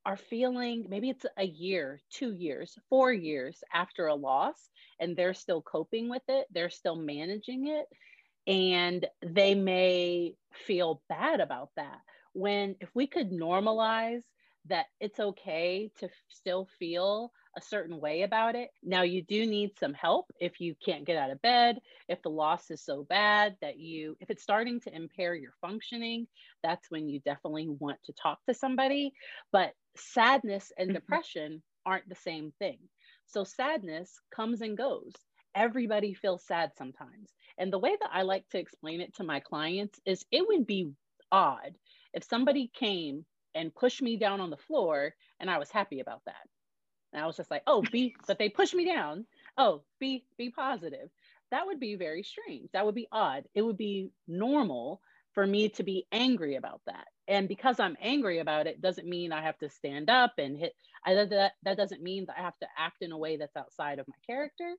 are 0.05 0.17
feeling 0.17 0.85
maybe 0.89 1.09
it's 1.09 1.25
a 1.37 1.45
year, 1.45 1.99
two 2.09 2.31
years, 2.31 2.77
four 2.89 3.11
years 3.11 3.61
after 3.73 4.07
a 4.07 4.15
loss, 4.15 4.55
and 4.99 5.15
they're 5.15 5.33
still 5.33 5.61
coping 5.61 6.09
with 6.09 6.21
it, 6.29 6.47
they're 6.51 6.69
still 6.69 6.95
managing 6.95 7.67
it, 7.67 7.87
and 8.49 9.05
they 9.21 9.53
may 9.53 10.33
feel 10.65 11.01
bad 11.09 11.41
about 11.41 11.71
that. 11.75 11.99
When 12.33 12.75
if 12.79 12.89
we 12.93 13.07
could 13.07 13.31
normalize 13.31 14.23
that 14.69 14.87
it's 14.99 15.19
okay 15.19 15.91
to 15.99 16.09
still 16.29 16.67
feel 16.79 17.31
a 17.57 17.61
certain 17.61 17.99
way 17.99 18.21
about 18.21 18.55
it. 18.55 18.69
Now, 18.83 19.01
you 19.01 19.23
do 19.23 19.45
need 19.45 19.71
some 19.79 19.93
help 19.93 20.31
if 20.39 20.59
you 20.59 20.75
can't 20.83 21.05
get 21.05 21.17
out 21.17 21.31
of 21.31 21.41
bed, 21.41 21.79
if 22.07 22.21
the 22.21 22.29
loss 22.29 22.69
is 22.69 22.83
so 22.83 23.03
bad 23.03 23.55
that 23.61 23.79
you, 23.79 24.15
if 24.19 24.29
it's 24.29 24.43
starting 24.43 24.79
to 24.81 24.95
impair 24.95 25.33
your 25.33 25.53
functioning, 25.59 26.27
that's 26.63 26.89
when 26.89 27.09
you 27.09 27.19
definitely 27.21 27.67
want 27.67 27.97
to 28.05 28.13
talk 28.13 28.39
to 28.45 28.53
somebody. 28.53 29.13
But 29.51 29.73
sadness 29.95 30.71
and 30.77 30.89
mm-hmm. 30.89 30.95
depression 30.95 31.63
aren't 31.85 32.09
the 32.09 32.15
same 32.15 32.53
thing. 32.59 32.77
So, 33.25 33.43
sadness 33.43 34.19
comes 34.35 34.61
and 34.61 34.77
goes. 34.77 35.13
Everybody 35.55 36.13
feels 36.13 36.45
sad 36.45 36.71
sometimes. 36.77 37.29
And 37.57 37.73
the 37.73 37.79
way 37.79 37.95
that 37.99 38.11
I 38.13 38.21
like 38.21 38.47
to 38.49 38.59
explain 38.59 39.01
it 39.01 39.15
to 39.15 39.23
my 39.23 39.39
clients 39.39 39.99
is 40.05 40.23
it 40.31 40.47
would 40.47 40.67
be 40.67 40.91
odd 41.31 41.75
if 42.13 42.23
somebody 42.23 42.71
came 42.73 43.25
and 43.57 43.75
pushed 43.75 44.01
me 44.01 44.17
down 44.17 44.39
on 44.39 44.49
the 44.49 44.57
floor 44.57 45.13
and 45.39 45.49
I 45.49 45.57
was 45.57 45.69
happy 45.69 45.99
about 45.99 46.21
that. 46.25 46.47
And 47.13 47.21
I 47.21 47.25
was 47.25 47.37
just 47.37 47.51
like, 47.51 47.63
oh, 47.67 47.83
be, 47.91 48.15
but 48.27 48.37
they 48.37 48.49
pushed 48.49 48.75
me 48.75 48.85
down. 48.85 49.25
Oh, 49.57 49.83
be, 49.99 50.25
be 50.37 50.49
positive. 50.49 51.09
That 51.51 51.65
would 51.65 51.79
be 51.79 51.95
very 51.95 52.23
strange. 52.23 52.69
That 52.73 52.85
would 52.85 52.95
be 52.95 53.07
odd. 53.11 53.45
It 53.53 53.61
would 53.61 53.77
be 53.77 54.11
normal 54.27 55.01
for 55.33 55.47
me 55.47 55.69
to 55.69 55.83
be 55.83 56.05
angry 56.11 56.55
about 56.55 56.81
that. 56.85 57.07
And 57.27 57.47
because 57.47 57.79
I'm 57.79 57.97
angry 58.01 58.39
about 58.39 58.67
it, 58.67 58.81
doesn't 58.81 59.07
mean 59.07 59.31
I 59.31 59.41
have 59.41 59.57
to 59.59 59.69
stand 59.69 60.09
up 60.09 60.33
and 60.37 60.57
hit. 60.57 60.73
I, 61.05 61.13
that, 61.13 61.53
that 61.63 61.77
doesn't 61.77 62.01
mean 62.01 62.25
that 62.27 62.35
I 62.37 62.41
have 62.41 62.57
to 62.59 62.67
act 62.77 62.97
in 63.01 63.11
a 63.11 63.17
way 63.17 63.37
that's 63.37 63.55
outside 63.55 63.99
of 63.99 64.07
my 64.07 64.15
character. 64.25 64.75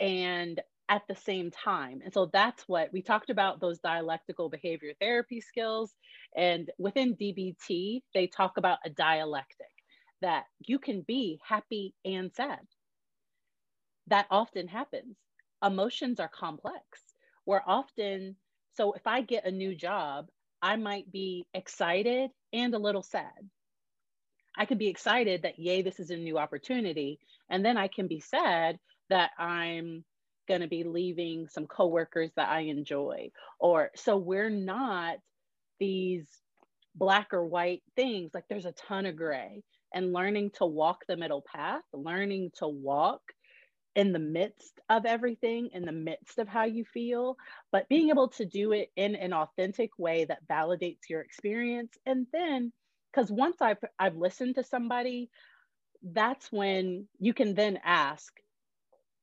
And 0.00 0.60
at 0.88 1.02
the 1.08 1.16
same 1.16 1.50
time. 1.50 2.00
And 2.04 2.12
so 2.12 2.30
that's 2.32 2.62
what 2.68 2.92
we 2.92 3.02
talked 3.02 3.30
about 3.30 3.60
those 3.60 3.78
dialectical 3.78 4.48
behavior 4.48 4.92
therapy 5.00 5.40
skills. 5.40 5.94
And 6.36 6.70
within 6.78 7.16
DBT, 7.16 8.02
they 8.14 8.26
talk 8.26 8.56
about 8.56 8.78
a 8.84 8.90
dialectic 8.90 9.66
that 10.22 10.44
you 10.66 10.78
can 10.78 11.02
be 11.02 11.40
happy 11.44 11.94
and 12.04 12.32
sad. 12.32 12.60
That 14.06 14.26
often 14.30 14.68
happens. 14.68 15.16
Emotions 15.64 16.20
are 16.20 16.28
complex. 16.28 17.02
We're 17.44 17.62
often, 17.66 18.36
so 18.76 18.92
if 18.92 19.06
I 19.06 19.22
get 19.22 19.46
a 19.46 19.50
new 19.50 19.74
job, 19.74 20.28
I 20.62 20.76
might 20.76 21.10
be 21.10 21.46
excited 21.52 22.30
and 22.52 22.74
a 22.74 22.78
little 22.78 23.02
sad. 23.02 23.50
I 24.56 24.64
could 24.64 24.78
be 24.78 24.88
excited 24.88 25.42
that, 25.42 25.58
yay, 25.58 25.82
this 25.82 26.00
is 26.00 26.10
a 26.10 26.16
new 26.16 26.38
opportunity. 26.38 27.18
And 27.50 27.64
then 27.64 27.76
I 27.76 27.88
can 27.88 28.06
be 28.06 28.20
sad 28.20 28.78
that 29.10 29.32
I'm 29.38 30.04
going 30.46 30.62
to 30.62 30.68
be 30.68 30.84
leaving 30.84 31.48
some 31.48 31.66
coworkers 31.66 32.30
that 32.36 32.48
I 32.48 32.60
enjoy. 32.60 33.30
Or 33.58 33.90
so 33.94 34.16
we're 34.16 34.50
not 34.50 35.16
these 35.78 36.26
black 36.94 37.34
or 37.34 37.44
white 37.44 37.82
things, 37.94 38.32
like 38.32 38.44
there's 38.48 38.66
a 38.66 38.72
ton 38.72 39.06
of 39.06 39.16
gray. 39.16 39.62
And 39.94 40.12
learning 40.12 40.50
to 40.58 40.66
walk 40.66 41.04
the 41.06 41.16
middle 41.16 41.42
path, 41.54 41.82
learning 41.92 42.50
to 42.58 42.68
walk 42.68 43.22
in 43.94 44.12
the 44.12 44.18
midst 44.18 44.78
of 44.90 45.06
everything, 45.06 45.70
in 45.72 45.84
the 45.86 45.92
midst 45.92 46.38
of 46.38 46.48
how 46.48 46.64
you 46.64 46.84
feel, 46.84 47.36
but 47.72 47.88
being 47.88 48.10
able 48.10 48.28
to 48.28 48.44
do 48.44 48.72
it 48.72 48.90
in 48.94 49.14
an 49.14 49.32
authentic 49.32 49.90
way 49.98 50.26
that 50.26 50.46
validates 50.46 51.08
your 51.08 51.22
experience. 51.22 51.92
And 52.04 52.26
then, 52.30 52.72
because 53.10 53.30
once 53.30 53.56
I've, 53.62 53.82
I've 53.98 54.16
listened 54.16 54.56
to 54.56 54.64
somebody, 54.64 55.30
that's 56.02 56.52
when 56.52 57.08
you 57.18 57.32
can 57.32 57.54
then 57.54 57.78
ask, 57.82 58.32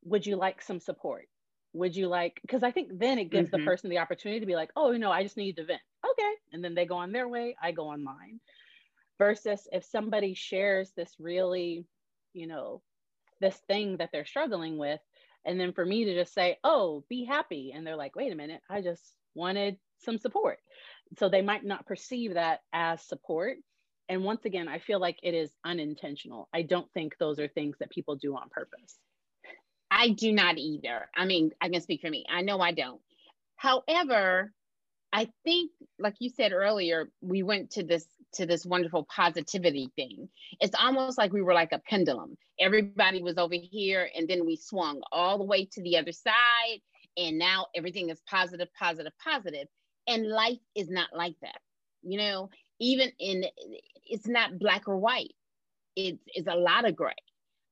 would 0.04 0.26
you 0.26 0.36
like 0.36 0.62
some 0.62 0.80
support? 0.80 1.28
Would 1.74 1.96
you 1.96 2.08
like, 2.08 2.40
because 2.42 2.64
I 2.64 2.72
think 2.72 2.90
then 2.94 3.18
it 3.18 3.32
gives 3.32 3.50
mm-hmm. 3.50 3.62
the 3.62 3.66
person 3.66 3.90
the 3.90 3.98
opportunity 3.98 4.40
to 4.40 4.46
be 4.46 4.56
like, 4.56 4.70
oh, 4.76 4.92
no, 4.92 5.12
I 5.12 5.24
just 5.24 5.38
need 5.38 5.56
to 5.58 5.66
vent. 5.66 5.82
Okay. 6.06 6.34
And 6.52 6.64
then 6.64 6.76
they 6.76 6.86
go 6.86 6.98
on 6.98 7.12
their 7.12 7.28
way, 7.28 7.56
I 7.62 7.72
go 7.72 7.88
on 7.88 8.04
mine. 8.04 8.40
Versus 9.18 9.68
if 9.72 9.84
somebody 9.86 10.34
shares 10.34 10.92
this 10.96 11.16
really, 11.20 11.86
you 12.34 12.48
know, 12.48 12.82
this 13.42 13.60
thing 13.68 13.98
that 13.98 14.10
they're 14.12 14.26
struggling 14.26 14.78
with, 14.78 15.00
and 15.46 15.60
then 15.60 15.74
for 15.74 15.86
me 15.86 16.06
to 16.06 16.14
just 16.14 16.34
say, 16.34 16.58
oh, 16.64 17.04
be 17.10 17.26
happy. 17.26 17.74
And 17.76 17.86
they're 17.86 17.96
like, 17.96 18.16
wait 18.16 18.32
a 18.32 18.36
minute, 18.36 18.62
I 18.70 18.82
just 18.82 19.02
wanted 19.36 19.78
some 20.00 20.18
support. 20.18 20.60
So 21.18 21.30
they 21.30 21.42
might 21.42 21.66
not 21.66 21.86
perceive 21.86 22.36
that 22.36 22.62
as 22.72 23.02
support. 23.02 23.58
And 24.10 24.24
once 24.24 24.46
again, 24.46 24.68
I 24.68 24.80
feel 24.80 25.00
like 25.00 25.18
it 25.24 25.34
is 25.34 25.52
unintentional. 25.66 26.50
I 26.54 26.62
don't 26.64 26.92
think 26.94 27.18
those 27.18 27.40
are 27.40 27.48
things 27.48 27.78
that 27.80 27.90
people 27.90 28.16
do 28.16 28.36
on 28.36 28.50
purpose. 28.50 28.98
I 29.94 30.10
do 30.10 30.32
not 30.32 30.58
either. 30.58 31.08
I 31.16 31.26
mean, 31.26 31.52
I 31.62 31.70
can 31.70 31.82
speak 31.82 32.02
for 32.02 32.10
me. 32.10 32.26
I 32.30 32.42
know 32.42 32.60
I 32.60 32.72
don't. 32.72 33.00
However, 33.56 34.52
I 35.14 35.30
think, 35.44 35.72
like 36.00 36.16
you 36.20 36.32
said 36.32 36.52
earlier, 36.52 37.10
we 37.22 37.44
went 37.44 37.70
to 37.72 37.84
this 37.84 38.08
to 38.34 38.48
this 38.48 38.66
wonderful 38.66 39.06
positivity 39.16 39.92
thing. 39.96 40.28
It's 40.60 40.76
almost 40.82 41.20
like 41.20 41.32
we 41.32 41.44
were 41.44 41.54
like 41.54 41.72
a 41.72 41.82
pendulum. 41.88 42.36
Everybody 42.60 43.22
was 43.22 43.38
over 43.38 43.54
here, 43.54 44.10
and 44.18 44.28
then 44.28 44.48
we 44.48 44.56
swung 44.56 45.02
all 45.12 45.38
the 45.38 45.44
way 45.44 45.66
to 45.72 45.84
the 45.84 45.98
other 45.98 46.12
side, 46.12 46.80
and 47.16 47.38
now 47.38 47.68
everything 47.76 48.10
is 48.10 48.20
positive, 48.28 48.70
positive, 48.78 49.14
positive. 49.24 49.68
And 50.08 50.28
life 50.28 50.58
is 50.74 50.90
not 50.90 51.10
like 51.16 51.36
that. 51.44 51.60
You 52.02 52.18
know, 52.18 52.50
even 52.80 53.12
in 53.20 53.46
it's 54.08 54.28
not 54.28 54.58
black 54.58 54.88
or 54.88 54.98
white. 54.98 55.36
It's, 55.96 56.24
it's 56.34 56.48
a 56.48 56.56
lot 56.56 56.86
of 56.86 56.96
gray 56.96 57.14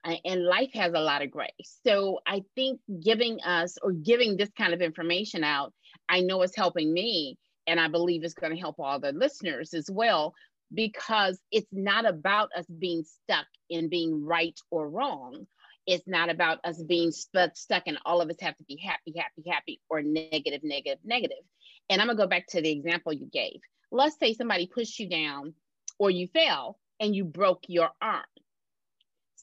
and 0.03 0.43
life 0.43 0.71
has 0.73 0.93
a 0.93 0.99
lot 0.99 1.21
of 1.21 1.31
gray. 1.31 1.53
So 1.85 2.19
I 2.25 2.43
think 2.55 2.79
giving 3.03 3.39
us 3.41 3.77
or 3.81 3.91
giving 3.91 4.37
this 4.37 4.49
kind 4.57 4.73
of 4.73 4.81
information 4.81 5.43
out, 5.43 5.73
I 6.09 6.21
know 6.21 6.41
it's 6.41 6.55
helping 6.55 6.91
me, 6.91 7.37
and 7.67 7.79
I 7.79 7.87
believe 7.87 8.23
it's 8.23 8.33
going 8.33 8.53
to 8.53 8.59
help 8.59 8.79
all 8.79 8.99
the 8.99 9.11
listeners 9.11 9.73
as 9.73 9.89
well, 9.91 10.33
because 10.73 11.39
it's 11.51 11.67
not 11.71 12.05
about 12.05 12.49
us 12.57 12.65
being 12.65 13.03
stuck 13.03 13.45
in 13.69 13.89
being 13.89 14.25
right 14.25 14.57
or 14.71 14.89
wrong. 14.89 15.45
It's 15.85 16.07
not 16.07 16.29
about 16.29 16.59
us 16.63 16.81
being 16.81 17.11
stuck, 17.11 17.55
stuck 17.55 17.83
and 17.87 17.97
all 18.05 18.21
of 18.21 18.29
us 18.29 18.37
have 18.41 18.55
to 18.57 18.63
be 18.63 18.77
happy, 18.77 19.13
happy, 19.17 19.49
happy, 19.49 19.81
or 19.89 20.01
negative, 20.01 20.61
negative, 20.63 20.99
negative. 21.03 21.43
And 21.89 22.01
I'm 22.01 22.07
gonna 22.07 22.17
go 22.17 22.27
back 22.27 22.47
to 22.49 22.61
the 22.61 22.71
example 22.71 23.13
you 23.13 23.27
gave. 23.31 23.59
Let's 23.91 24.17
say 24.19 24.33
somebody 24.33 24.67
pushed 24.67 24.99
you 24.99 25.09
down 25.09 25.53
or 25.99 26.09
you 26.09 26.27
fell 26.27 26.77
and 26.99 27.15
you 27.15 27.25
broke 27.25 27.63
your 27.67 27.89
arm 28.01 28.23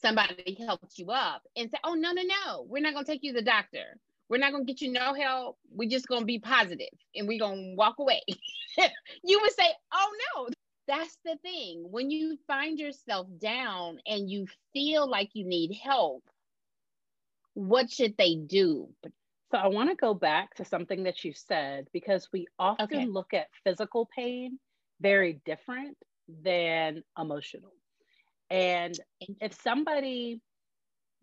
somebody 0.01 0.57
helped 0.65 0.97
you 0.97 1.11
up 1.11 1.43
and 1.55 1.69
say, 1.69 1.77
oh, 1.83 1.93
no, 1.93 2.11
no, 2.11 2.21
no, 2.21 2.65
we're 2.67 2.81
not 2.81 2.93
going 2.93 3.05
to 3.05 3.11
take 3.11 3.23
you 3.23 3.33
to 3.33 3.39
the 3.39 3.45
doctor. 3.45 3.97
We're 4.29 4.37
not 4.37 4.51
going 4.51 4.65
to 4.65 4.71
get 4.71 4.81
you 4.81 4.91
no 4.91 5.13
help. 5.13 5.57
We're 5.71 5.89
just 5.89 6.07
going 6.07 6.21
to 6.21 6.25
be 6.25 6.39
positive 6.39 6.87
and 7.15 7.27
we're 7.27 7.39
going 7.39 7.71
to 7.71 7.75
walk 7.75 7.95
away. 7.99 8.21
you 9.23 9.39
would 9.41 9.53
say, 9.53 9.67
oh, 9.91 10.11
no. 10.35 10.49
That's 10.87 11.17
the 11.23 11.37
thing. 11.43 11.85
When 11.89 12.09
you 12.09 12.37
find 12.47 12.79
yourself 12.79 13.27
down 13.39 13.99
and 14.07 14.29
you 14.29 14.47
feel 14.73 15.07
like 15.07 15.29
you 15.33 15.45
need 15.45 15.75
help, 15.75 16.23
what 17.53 17.91
should 17.91 18.15
they 18.17 18.35
do? 18.35 18.89
So 19.51 19.57
I 19.57 19.67
want 19.67 19.89
to 19.89 19.95
go 19.95 20.13
back 20.13 20.55
to 20.55 20.65
something 20.65 21.03
that 21.03 21.23
you 21.23 21.33
said 21.33 21.87
because 21.93 22.27
we 22.31 22.47
often 22.57 22.85
okay. 22.85 23.05
look 23.05 23.33
at 23.33 23.47
physical 23.63 24.09
pain 24.15 24.59
very 25.01 25.39
different 25.45 25.97
than 26.43 27.03
emotional. 27.17 27.71
And 28.49 28.99
if 29.41 29.59
somebody 29.61 30.41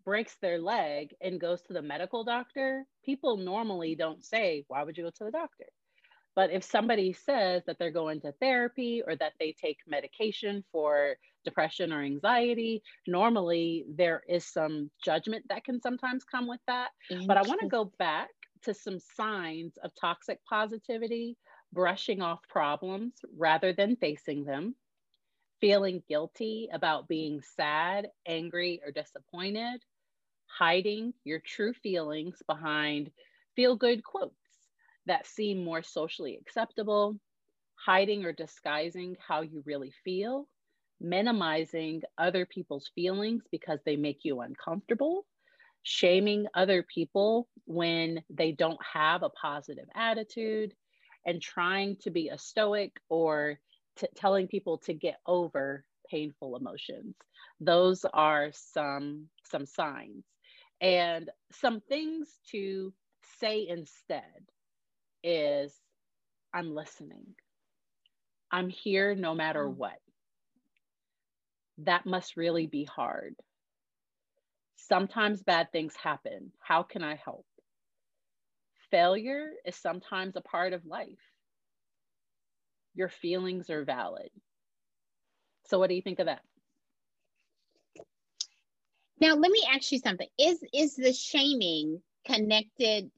breaks 0.05 0.35
their 0.41 0.59
leg 0.59 1.13
and 1.21 1.39
goes 1.39 1.61
to 1.63 1.73
the 1.73 1.81
medical 1.81 2.23
doctor, 2.23 2.85
people 3.03 3.37
normally 3.37 3.95
don't 3.95 4.23
say, 4.23 4.63
Why 4.67 4.83
would 4.83 4.97
you 4.97 5.03
go 5.03 5.09
to 5.09 5.23
the 5.25 5.31
doctor? 5.31 5.65
But 6.37 6.51
if 6.51 6.63
somebody 6.63 7.13
says 7.13 7.63
that 7.65 7.79
they're 7.79 7.89
going 7.89 8.21
to 8.21 8.31
therapy 8.33 9.01
or 9.05 9.15
that 9.15 9.33
they 9.39 9.55
take 9.59 9.79
medication 9.87 10.63
for 10.71 11.15
depression 11.43 11.91
or 11.91 12.03
anxiety, 12.03 12.83
normally 13.07 13.85
there 13.89 14.21
is 14.29 14.45
some 14.45 14.91
judgment 15.03 15.45
that 15.49 15.63
can 15.63 15.81
sometimes 15.81 16.23
come 16.23 16.47
with 16.47 16.59
that. 16.67 16.89
But 17.25 17.37
I 17.37 17.41
want 17.41 17.61
to 17.61 17.67
go 17.67 17.91
back 17.97 18.29
to 18.63 18.73
some 18.75 18.99
signs 18.99 19.77
of 19.83 19.91
toxic 19.99 20.39
positivity, 20.47 21.37
brushing 21.73 22.21
off 22.21 22.39
problems 22.47 23.13
rather 23.35 23.73
than 23.73 23.95
facing 23.95 24.45
them, 24.45 24.75
feeling 25.59 26.03
guilty 26.07 26.69
about 26.71 27.07
being 27.07 27.41
sad, 27.55 28.09
angry, 28.27 28.81
or 28.85 28.91
disappointed, 28.91 29.81
hiding 30.47 31.13
your 31.23 31.39
true 31.39 31.73
feelings 31.73 32.41
behind 32.47 33.11
feel 33.55 33.75
good 33.75 34.03
quotes 34.03 34.33
that 35.05 35.25
seem 35.25 35.63
more 35.63 35.81
socially 35.81 36.37
acceptable, 36.39 37.17
hiding 37.75 38.25
or 38.25 38.31
disguising 38.31 39.15
how 39.25 39.41
you 39.41 39.63
really 39.65 39.91
feel, 40.03 40.47
minimizing 40.99 42.01
other 42.17 42.45
people's 42.45 42.91
feelings 42.95 43.43
because 43.51 43.79
they 43.85 43.95
make 43.95 44.23
you 44.23 44.41
uncomfortable, 44.41 45.25
shaming 45.83 46.47
other 46.53 46.83
people 46.83 47.47
when 47.65 48.21
they 48.29 48.51
don't 48.51 48.79
have 48.93 49.23
a 49.23 49.29
positive 49.29 49.87
attitude, 49.95 50.73
and 51.25 51.41
trying 51.41 51.95
to 51.97 52.09
be 52.09 52.29
a 52.29 52.37
stoic 52.37 52.91
or 53.09 53.59
t- 53.97 54.07
telling 54.15 54.47
people 54.47 54.77
to 54.79 54.93
get 54.93 55.19
over 55.25 55.85
painful 56.09 56.55
emotions. 56.55 57.15
Those 57.59 58.05
are 58.13 58.51
some 58.53 59.27
some 59.43 59.65
signs 59.65 60.23
and 60.81 61.29
some 61.51 61.81
things 61.81 62.29
to 62.51 62.93
say 63.39 63.67
instead 63.67 64.21
is 65.23 65.73
I'm 66.53 66.73
listening. 66.73 67.35
I'm 68.51 68.69
here 68.69 69.15
no 69.15 69.35
matter 69.35 69.65
mm. 69.65 69.75
what. 69.75 69.99
That 71.79 72.05
must 72.05 72.37
really 72.37 72.67
be 72.67 72.85
hard. 72.85 73.35
Sometimes 74.77 75.43
bad 75.43 75.71
things 75.71 75.95
happen. 75.95 76.51
How 76.59 76.83
can 76.83 77.03
I 77.03 77.15
help? 77.15 77.45
Failure 78.89 79.51
is 79.65 79.75
sometimes 79.75 80.35
a 80.35 80.41
part 80.41 80.73
of 80.73 80.85
life. 80.85 81.07
Your 82.97 83.09
feelings 83.09 83.69
are 83.69 83.85
valid. 83.85 84.31
So, 85.67 85.79
what 85.79 85.89
do 85.89 85.95
you 85.95 86.01
think 86.01 86.19
of 86.19 86.25
that? 86.27 86.41
Now, 89.21 89.35
let 89.35 89.51
me 89.51 89.63
ask 89.73 89.91
you 89.91 89.99
something. 89.99 90.27
Is 90.39 90.63
is 90.73 90.95
the 90.95 91.13
shaming 91.13 92.01
connected? 92.25 93.11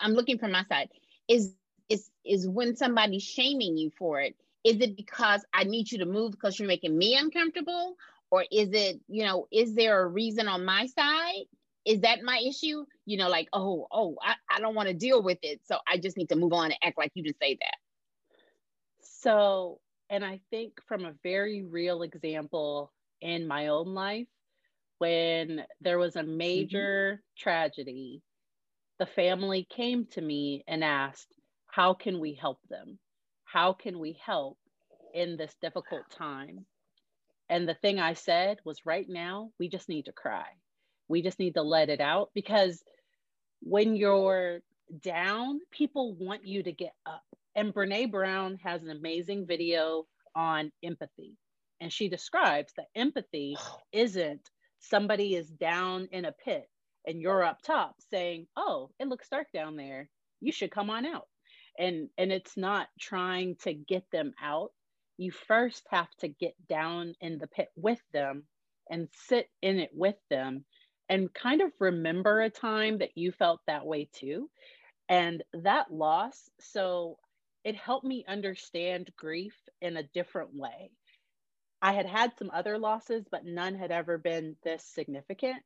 I'm 0.00 0.12
looking 0.12 0.38
from 0.38 0.52
my 0.52 0.64
side 0.64 0.90
is 1.28 1.54
is 1.88 2.10
is 2.24 2.48
when 2.48 2.76
somebody's 2.76 3.22
shaming 3.22 3.76
you 3.76 3.90
for 3.98 4.20
it 4.20 4.34
is 4.64 4.80
it 4.80 4.96
because 4.96 5.44
i 5.52 5.64
need 5.64 5.90
you 5.92 5.98
to 5.98 6.06
move 6.06 6.32
because 6.32 6.58
you're 6.58 6.68
making 6.68 6.96
me 6.96 7.16
uncomfortable 7.16 7.96
or 8.30 8.44
is 8.50 8.70
it 8.72 9.00
you 9.08 9.24
know 9.24 9.46
is 9.52 9.74
there 9.74 10.02
a 10.02 10.06
reason 10.06 10.48
on 10.48 10.64
my 10.64 10.86
side 10.86 11.44
is 11.84 12.00
that 12.00 12.22
my 12.22 12.42
issue 12.46 12.84
you 13.06 13.16
know 13.18 13.28
like 13.28 13.48
oh 13.52 13.86
oh 13.92 14.16
i, 14.22 14.34
I 14.50 14.60
don't 14.60 14.74
want 14.74 14.88
to 14.88 14.94
deal 14.94 15.22
with 15.22 15.38
it 15.42 15.60
so 15.64 15.78
i 15.90 15.98
just 15.98 16.16
need 16.16 16.30
to 16.30 16.36
move 16.36 16.52
on 16.52 16.66
and 16.66 16.78
act 16.82 16.98
like 16.98 17.12
you 17.14 17.24
just 17.24 17.40
say 17.40 17.58
that 17.60 17.76
so 19.22 19.78
and 20.10 20.24
i 20.24 20.40
think 20.50 20.72
from 20.86 21.04
a 21.04 21.14
very 21.22 21.62
real 21.62 22.02
example 22.02 22.92
in 23.20 23.46
my 23.46 23.68
own 23.68 23.94
life 23.94 24.26
when 24.98 25.64
there 25.80 25.98
was 25.98 26.16
a 26.16 26.22
major 26.22 27.14
mm-hmm. 27.14 27.42
tragedy 27.42 28.22
the 29.02 29.06
family 29.06 29.66
came 29.68 30.06
to 30.06 30.20
me 30.20 30.62
and 30.68 30.84
asked, 30.84 31.26
How 31.66 31.92
can 31.92 32.20
we 32.20 32.34
help 32.34 32.60
them? 32.70 33.00
How 33.44 33.72
can 33.72 33.98
we 33.98 34.16
help 34.24 34.58
in 35.12 35.36
this 35.36 35.52
difficult 35.60 36.08
time? 36.10 36.66
And 37.48 37.68
the 37.68 37.74
thing 37.74 37.98
I 37.98 38.12
said 38.12 38.58
was, 38.64 38.86
Right 38.86 39.08
now, 39.08 39.50
we 39.58 39.68
just 39.68 39.88
need 39.88 40.04
to 40.04 40.12
cry. 40.12 40.46
We 41.08 41.20
just 41.20 41.40
need 41.40 41.54
to 41.54 41.62
let 41.62 41.88
it 41.88 42.00
out 42.00 42.30
because 42.32 42.80
when 43.60 43.96
you're 43.96 44.60
down, 45.00 45.58
people 45.72 46.14
want 46.14 46.46
you 46.46 46.62
to 46.62 46.70
get 46.70 46.94
up. 47.04 47.24
And 47.54 47.74
Brene 47.74 48.10
Brown 48.10 48.58
has 48.62 48.82
an 48.82 48.90
amazing 48.90 49.46
video 49.46 50.06
on 50.34 50.72
empathy. 50.82 51.36
And 51.80 51.92
she 51.92 52.08
describes 52.08 52.72
that 52.76 52.86
empathy 52.94 53.56
isn't 53.92 54.50
somebody 54.78 55.34
is 55.36 55.48
down 55.48 56.08
in 56.12 56.24
a 56.24 56.32
pit 56.32 56.68
and 57.06 57.20
you're 57.20 57.42
up 57.42 57.60
top 57.62 57.96
saying, 58.10 58.46
"Oh, 58.56 58.90
it 58.98 59.08
looks 59.08 59.28
dark 59.28 59.48
down 59.52 59.76
there. 59.76 60.08
You 60.40 60.52
should 60.52 60.70
come 60.70 60.90
on 60.90 61.04
out." 61.06 61.28
And 61.78 62.08
and 62.18 62.32
it's 62.32 62.56
not 62.56 62.88
trying 63.00 63.56
to 63.62 63.74
get 63.74 64.04
them 64.12 64.32
out. 64.42 64.70
You 65.18 65.30
first 65.30 65.84
have 65.90 66.10
to 66.20 66.28
get 66.28 66.54
down 66.68 67.14
in 67.20 67.38
the 67.38 67.46
pit 67.48 67.68
with 67.76 68.00
them 68.12 68.46
and 68.90 69.08
sit 69.12 69.48
in 69.62 69.78
it 69.78 69.90
with 69.94 70.16
them 70.30 70.64
and 71.08 71.32
kind 71.34 71.60
of 71.60 71.72
remember 71.78 72.40
a 72.40 72.50
time 72.50 72.98
that 72.98 73.16
you 73.16 73.32
felt 73.32 73.60
that 73.66 73.86
way 73.86 74.08
too. 74.12 74.48
And 75.08 75.42
that 75.52 75.92
loss, 75.92 76.48
so 76.60 77.18
it 77.64 77.76
helped 77.76 78.04
me 78.04 78.24
understand 78.26 79.10
grief 79.16 79.54
in 79.80 79.96
a 79.96 80.02
different 80.02 80.54
way. 80.54 80.90
I 81.80 81.92
had 81.92 82.06
had 82.06 82.32
some 82.38 82.50
other 82.52 82.78
losses, 82.78 83.24
but 83.30 83.44
none 83.44 83.74
had 83.74 83.90
ever 83.90 84.18
been 84.18 84.56
this 84.62 84.84
significant. 84.84 85.56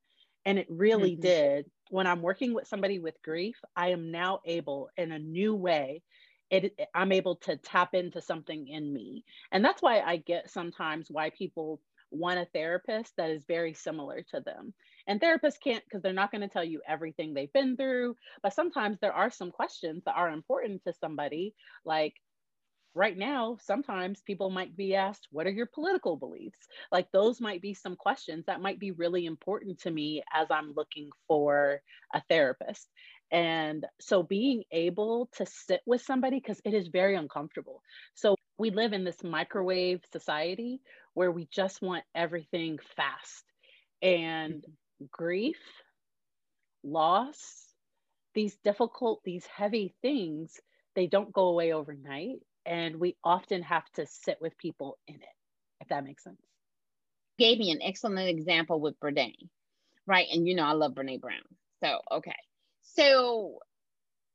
And 0.44 0.58
it 0.58 0.66
really 0.70 1.12
mm-hmm. 1.12 1.22
did. 1.22 1.70
When 1.90 2.06
I'm 2.06 2.22
working 2.22 2.54
with 2.54 2.68
somebody 2.68 2.98
with 2.98 3.22
grief, 3.22 3.56
I 3.74 3.88
am 3.88 4.10
now 4.10 4.40
able 4.44 4.88
in 4.96 5.12
a 5.12 5.18
new 5.18 5.54
way. 5.54 6.02
It, 6.50 6.78
I'm 6.94 7.12
able 7.12 7.36
to 7.36 7.56
tap 7.56 7.94
into 7.94 8.20
something 8.22 8.68
in 8.68 8.92
me. 8.92 9.24
And 9.50 9.64
that's 9.64 9.82
why 9.82 10.00
I 10.00 10.16
get 10.16 10.50
sometimes 10.50 11.08
why 11.10 11.30
people 11.30 11.80
want 12.10 12.38
a 12.38 12.46
therapist 12.46 13.12
that 13.16 13.30
is 13.30 13.44
very 13.46 13.74
similar 13.74 14.22
to 14.30 14.40
them. 14.40 14.72
And 15.06 15.20
therapists 15.20 15.60
can't 15.62 15.84
because 15.84 16.02
they're 16.02 16.12
not 16.12 16.30
going 16.30 16.42
to 16.42 16.48
tell 16.48 16.64
you 16.64 16.80
everything 16.86 17.32
they've 17.32 17.52
been 17.52 17.76
through. 17.76 18.16
But 18.42 18.54
sometimes 18.54 18.98
there 19.00 19.12
are 19.12 19.30
some 19.30 19.50
questions 19.50 20.02
that 20.04 20.16
are 20.16 20.30
important 20.30 20.82
to 20.84 20.92
somebody, 20.92 21.54
like 21.84 22.14
right 22.96 23.16
now, 23.16 23.58
sometimes 23.60 24.22
people 24.22 24.50
might 24.50 24.74
be 24.74 24.96
asked, 24.96 25.28
What 25.30 25.46
are 25.46 25.50
your 25.50 25.66
political 25.66 26.16
beliefs? 26.16 26.58
Like, 26.90 27.12
those 27.12 27.40
might 27.40 27.62
be 27.62 27.74
some 27.74 27.94
questions 27.94 28.46
that 28.46 28.62
might 28.62 28.80
be 28.80 28.90
really 28.90 29.26
important 29.26 29.80
to 29.82 29.90
me 29.90 30.22
as 30.34 30.48
I'm 30.50 30.72
looking 30.74 31.10
for 31.28 31.82
a 32.14 32.22
therapist. 32.28 32.88
And 33.30 33.84
so, 34.00 34.22
being 34.22 34.64
able 34.72 35.28
to 35.36 35.46
sit 35.46 35.82
with 35.86 36.02
somebody, 36.02 36.38
because 36.38 36.60
it 36.64 36.74
is 36.74 36.88
very 36.88 37.14
uncomfortable. 37.14 37.82
So, 38.14 38.34
we 38.58 38.70
live 38.70 38.94
in 38.94 39.04
this 39.04 39.22
microwave 39.22 40.00
society 40.10 40.80
where 41.14 41.30
we 41.30 41.46
just 41.52 41.82
want 41.82 42.04
everything 42.14 42.78
fast. 42.96 43.44
And 44.02 44.54
mm-hmm. 44.54 44.72
Grief, 45.10 45.58
loss, 46.84 47.64
these 48.34 48.56
difficult, 48.64 49.20
these 49.24 49.46
heavy 49.46 49.94
things, 50.02 50.60
they 50.94 51.06
don't 51.06 51.32
go 51.32 51.48
away 51.48 51.72
overnight 51.72 52.40
and 52.64 52.96
we 52.96 53.16
often 53.24 53.62
have 53.62 53.84
to 53.94 54.06
sit 54.06 54.38
with 54.40 54.58
people 54.58 54.98
in 55.06 55.16
it 55.16 55.22
if 55.80 55.88
that 55.88 56.04
makes 56.04 56.24
sense 56.24 56.40
gave 57.38 57.58
me 57.58 57.70
an 57.70 57.80
excellent 57.82 58.28
example 58.28 58.80
with 58.80 58.98
Brene, 59.00 59.48
right? 60.06 60.26
And 60.32 60.46
you 60.46 60.54
know, 60.54 60.64
I 60.64 60.72
love 60.72 60.92
Brene 60.94 61.20
Brown. 61.20 61.42
So, 61.82 62.00
okay. 62.12 62.34
So, 62.82 63.58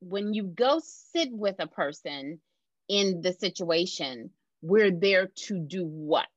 when 0.02 0.34
you 0.34 0.44
go 0.44 0.82
sit 0.84 1.30
with 1.32 1.56
a 1.60 1.68
person 1.68 2.40
in 2.88 3.22
the 3.22 3.34
situation, 3.34 4.32
we're 4.62 4.92
there 4.92 5.30
to 5.48 5.60
do 5.60 5.86
what? 5.86 6.28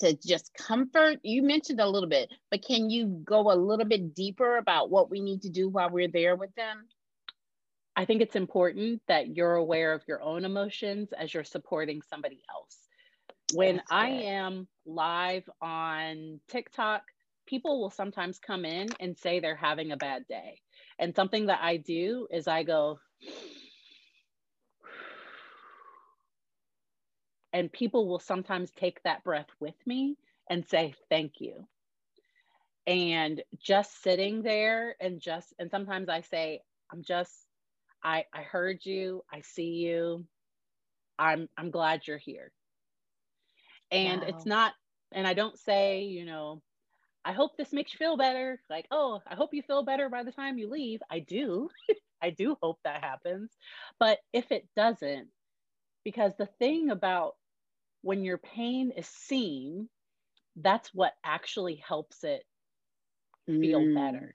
To 0.00 0.14
just 0.14 0.54
comfort. 0.54 1.18
You 1.24 1.42
mentioned 1.42 1.80
a 1.80 1.88
little 1.88 2.08
bit, 2.08 2.32
but 2.50 2.64
can 2.64 2.88
you 2.88 3.20
go 3.24 3.50
a 3.50 3.54
little 3.54 3.84
bit 3.84 4.14
deeper 4.14 4.56
about 4.56 4.90
what 4.90 5.10
we 5.10 5.20
need 5.20 5.42
to 5.42 5.48
do 5.48 5.68
while 5.68 5.90
we're 5.90 6.06
there 6.06 6.36
with 6.36 6.54
them? 6.54 6.86
I 7.96 8.04
think 8.04 8.22
it's 8.22 8.36
important 8.36 9.02
that 9.08 9.36
you're 9.36 9.56
aware 9.56 9.92
of 9.92 10.04
your 10.06 10.22
own 10.22 10.44
emotions 10.44 11.12
as 11.12 11.34
you're 11.34 11.42
supporting 11.42 12.00
somebody 12.08 12.40
else. 12.48 12.78
When 13.54 13.82
I 13.90 14.10
am 14.10 14.68
live 14.86 15.42
on 15.60 16.38
TikTok, 16.48 17.02
people 17.46 17.80
will 17.80 17.90
sometimes 17.90 18.38
come 18.38 18.64
in 18.64 18.88
and 19.00 19.18
say 19.18 19.40
they're 19.40 19.56
having 19.56 19.90
a 19.90 19.96
bad 19.96 20.28
day. 20.28 20.60
And 21.00 21.16
something 21.16 21.46
that 21.46 21.58
I 21.60 21.78
do 21.78 22.28
is 22.30 22.46
I 22.46 22.62
go, 22.62 23.00
and 27.52 27.72
people 27.72 28.08
will 28.08 28.20
sometimes 28.20 28.70
take 28.72 29.02
that 29.02 29.24
breath 29.24 29.48
with 29.60 29.74
me 29.86 30.16
and 30.50 30.66
say, 30.66 30.94
thank 31.10 31.40
you. 31.40 31.66
and 32.86 33.42
just 33.60 34.02
sitting 34.02 34.42
there 34.42 34.96
and 35.00 35.20
just 35.20 35.52
and 35.58 35.70
sometimes 35.70 36.08
i 36.08 36.20
say 36.22 36.60
i'm 36.92 37.02
just 37.02 37.32
i 38.04 38.24
i 38.34 38.42
heard 38.42 38.84
you. 38.84 39.22
I 39.32 39.42
see 39.42 39.72
you. 39.86 40.24
I'm 41.18 41.48
i'm 41.56 41.70
glad 41.70 42.06
you're 42.06 42.18
here. 42.18 42.52
And 43.90 44.22
wow. 44.22 44.28
it's 44.28 44.46
not 44.46 44.74
and 45.12 45.26
i 45.26 45.34
don't 45.34 45.58
say 45.58 46.02
you 46.02 46.24
know 46.24 46.62
i 47.24 47.32
hope 47.32 47.56
this 47.56 47.72
makes 47.72 47.92
you 47.94 47.98
feel 47.98 48.16
better. 48.16 48.60
Like 48.70 48.86
oh 48.90 49.20
i 49.26 49.34
hope 49.34 49.54
you 49.54 49.62
feel 49.62 49.84
better 49.84 50.08
by 50.08 50.22
the 50.24 50.32
time 50.32 50.58
you 50.58 50.70
leave. 50.70 51.00
I 51.10 51.20
do. 51.20 51.70
I 52.22 52.30
do 52.30 52.56
hope 52.62 52.78
that 52.84 53.02
happens. 53.04 53.50
But 54.00 54.18
if 54.32 54.50
it 54.52 54.68
doesn't 54.76 55.28
because 56.08 56.32
the 56.38 56.48
thing 56.58 56.88
about 56.88 57.34
when 58.00 58.24
your 58.24 58.38
pain 58.38 58.92
is 58.96 59.06
seen 59.06 59.90
that's 60.56 60.88
what 60.94 61.12
actually 61.22 61.82
helps 61.86 62.24
it 62.24 62.44
feel 63.44 63.80
mm. 63.80 63.94
better. 63.94 64.34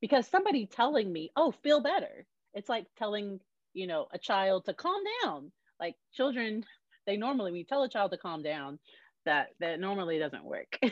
Because 0.00 0.26
somebody 0.26 0.64
telling 0.64 1.12
me 1.12 1.30
oh 1.36 1.52
feel 1.62 1.82
better 1.82 2.24
it's 2.54 2.70
like 2.70 2.86
telling 2.96 3.40
you 3.74 3.86
know 3.86 4.06
a 4.10 4.18
child 4.18 4.64
to 4.64 4.72
calm 4.72 5.02
down. 5.22 5.52
Like 5.78 5.96
children 6.14 6.64
they 7.06 7.18
normally 7.18 7.50
when 7.50 7.58
you 7.58 7.66
tell 7.66 7.82
a 7.82 7.90
child 7.90 8.12
to 8.12 8.16
calm 8.16 8.42
down 8.42 8.78
that 9.26 9.48
that 9.60 9.80
normally 9.80 10.18
doesn't 10.18 10.44
work. 10.44 10.78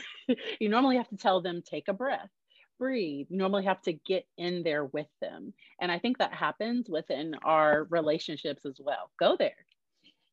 You 0.59 0.69
normally 0.69 0.97
have 0.97 1.09
to 1.09 1.17
tell 1.17 1.41
them 1.41 1.63
take 1.65 1.87
a 1.87 1.93
breath 1.93 2.29
breathe. 2.77 3.25
You 3.31 3.37
normally 3.37 3.65
have 3.65 3.81
to 3.83 3.93
get 3.93 4.25
in 4.37 4.61
there 4.61 4.85
with 4.85 5.07
them. 5.19 5.53
And 5.79 5.91
i 5.91 5.97
think 5.97 6.19
that 6.19 6.33
happens 6.33 6.87
within 6.87 7.33
our 7.43 7.87
relationships 7.89 8.67
as 8.67 8.79
well. 8.79 9.09
Go 9.19 9.35
there 9.35 9.65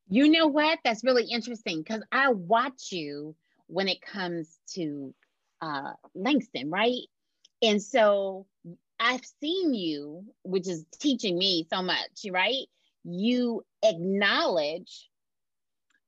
you 0.09 0.29
know 0.29 0.47
what 0.47 0.79
that's 0.83 1.03
really 1.03 1.25
interesting 1.25 1.79
because 1.83 2.03
i 2.11 2.29
watch 2.31 2.91
you 2.91 3.35
when 3.67 3.87
it 3.87 4.01
comes 4.01 4.57
to 4.67 5.13
uh 5.61 5.93
langston 6.15 6.69
right 6.69 7.07
and 7.61 7.81
so 7.81 8.45
I've 8.99 9.25
seen 9.41 9.73
you, 9.73 10.25
which 10.43 10.67
is 10.67 10.85
teaching 10.99 11.37
me 11.37 11.65
so 11.69 11.81
much, 11.81 12.25
right? 12.29 12.65
You 13.05 13.63
acknowledge, 13.83 15.09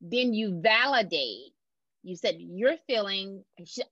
then 0.02 0.34
you 0.34 0.60
validate. 0.62 1.54
You 2.04 2.16
said, 2.16 2.36
You're 2.40 2.78
feeling, 2.88 3.44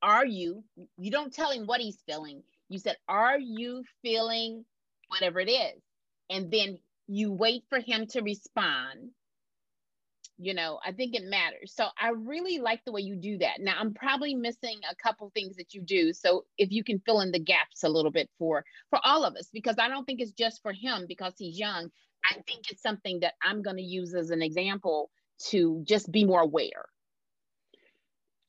are 0.02 0.26
you? 0.26 0.64
You 0.98 1.12
don't 1.12 1.34
tell 1.34 1.52
him 1.52 1.66
what 1.66 1.80
he's 1.80 2.02
feeling. 2.06 2.44
You 2.68 2.80
said, 2.80 2.98
Are 3.08 3.40
you 3.40 3.84
feeling 4.02 4.66
whatever 5.08 5.40
it 5.40 5.50
is? 5.50 5.82
And 6.30 6.52
then 6.52 6.80
you 7.08 7.32
wait 7.32 7.64
for 7.70 7.80
him 7.80 8.06
to 8.08 8.22
respond 8.22 9.12
you 10.40 10.54
know 10.54 10.80
i 10.86 10.92
think 10.92 11.16
it 11.16 11.24
matters. 11.24 11.74
So 11.76 11.88
i 12.02 12.10
really 12.10 12.60
like 12.60 12.84
the 12.86 12.92
way 12.92 13.02
you 13.02 13.16
do 13.16 13.38
that. 13.40 13.60
Now 13.60 13.76
i'm 13.80 13.94
probably 13.94 14.34
missing 14.34 14.80
a 14.90 14.96
couple 14.96 15.30
things 15.34 15.58
that 15.58 15.74
you 15.74 15.82
do 15.82 16.14
so 16.14 16.46
if 16.58 16.72
you 16.72 16.84
can 16.84 17.00
fill 17.06 17.22
in 17.22 17.32
the 17.32 17.40
gaps 17.40 17.84
a 17.84 17.90
little 17.90 18.12
bit 18.12 18.30
for 18.40 18.64
for 18.90 19.00
all 19.04 19.24
of 19.26 19.36
us 19.36 19.50
because 19.54 19.76
i 19.78 19.88
don't 19.88 20.06
think 20.06 20.22
it's 20.22 20.32
just 20.32 20.62
for 20.62 20.74
him 20.74 21.06
because 21.08 21.34
he's 21.38 21.60
young. 21.60 21.90
I 22.26 22.34
think 22.48 22.72
it's 22.72 22.82
something 22.82 23.20
that 23.22 23.34
i'm 23.44 23.62
going 23.62 23.78
to 23.78 23.84
use 23.84 24.16
as 24.16 24.30
an 24.30 24.42
example 24.42 25.10
to 25.50 25.82
just 25.86 26.12
be 26.12 26.26
more 26.26 26.42
aware. 26.42 26.86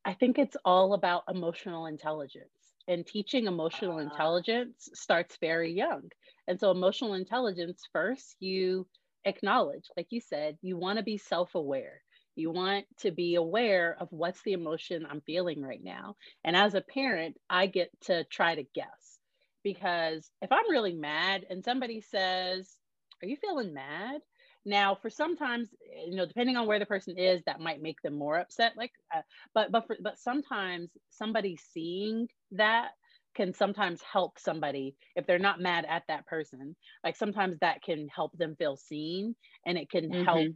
I 0.04 0.14
think 0.14 0.38
it's 0.38 0.56
all 0.64 0.94
about 0.94 1.24
emotional 1.28 1.86
intelligence 1.86 2.48
and 2.88 3.06
teaching 3.06 3.46
emotional 3.46 3.98
uh, 3.98 4.02
intelligence 4.02 4.88
starts 4.94 5.36
very 5.40 5.72
young. 5.72 6.10
And 6.48 6.58
so 6.58 6.70
emotional 6.70 7.14
intelligence 7.14 7.82
first 7.92 8.36
you 8.40 8.86
acknowledge, 9.24 9.84
like 9.96 10.08
you 10.10 10.20
said, 10.20 10.58
you 10.62 10.76
want 10.76 10.98
to 10.98 11.04
be 11.04 11.18
self 11.18 11.54
aware. 11.54 12.02
You 12.36 12.50
want 12.50 12.86
to 12.98 13.10
be 13.10 13.34
aware 13.34 13.96
of 14.00 14.08
what's 14.10 14.42
the 14.42 14.52
emotion 14.52 15.06
I'm 15.08 15.20
feeling 15.22 15.62
right 15.62 15.82
now. 15.82 16.16
And 16.44 16.56
as 16.56 16.74
a 16.74 16.80
parent, 16.80 17.36
I 17.50 17.66
get 17.66 17.90
to 18.02 18.24
try 18.24 18.54
to 18.54 18.64
guess 18.74 19.18
because 19.62 20.30
if 20.40 20.50
I'm 20.52 20.70
really 20.70 20.94
mad 20.94 21.46
and 21.50 21.64
somebody 21.64 22.00
says, 22.00 22.76
Are 23.22 23.28
you 23.28 23.36
feeling 23.36 23.74
mad? 23.74 24.20
Now, 24.64 24.94
for 24.94 25.08
sometimes, 25.08 25.70
you 26.06 26.16
know, 26.16 26.26
depending 26.26 26.56
on 26.56 26.66
where 26.66 26.78
the 26.78 26.86
person 26.86 27.16
is, 27.18 27.42
that 27.46 27.60
might 27.60 27.80
make 27.82 28.00
them 28.02 28.14
more 28.14 28.38
upset. 28.38 28.76
Like, 28.76 28.92
uh, 29.14 29.22
but 29.54 29.72
but 29.72 29.86
for, 29.86 29.96
but 30.02 30.18
sometimes 30.18 30.90
somebody 31.10 31.56
seeing 31.56 32.28
that 32.52 32.90
can 33.34 33.54
sometimes 33.54 34.00
help 34.02 34.38
somebody 34.38 34.94
if 35.16 35.26
they're 35.26 35.38
not 35.38 35.60
mad 35.60 35.86
at 35.88 36.02
that 36.08 36.26
person. 36.26 36.74
Like 37.04 37.16
sometimes 37.16 37.58
that 37.60 37.82
can 37.82 38.08
help 38.14 38.36
them 38.36 38.56
feel 38.56 38.76
seen 38.76 39.34
and 39.66 39.78
it 39.78 39.90
can 39.90 40.10
mm-hmm. 40.10 40.24
help 40.24 40.48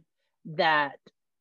that 0.57 0.99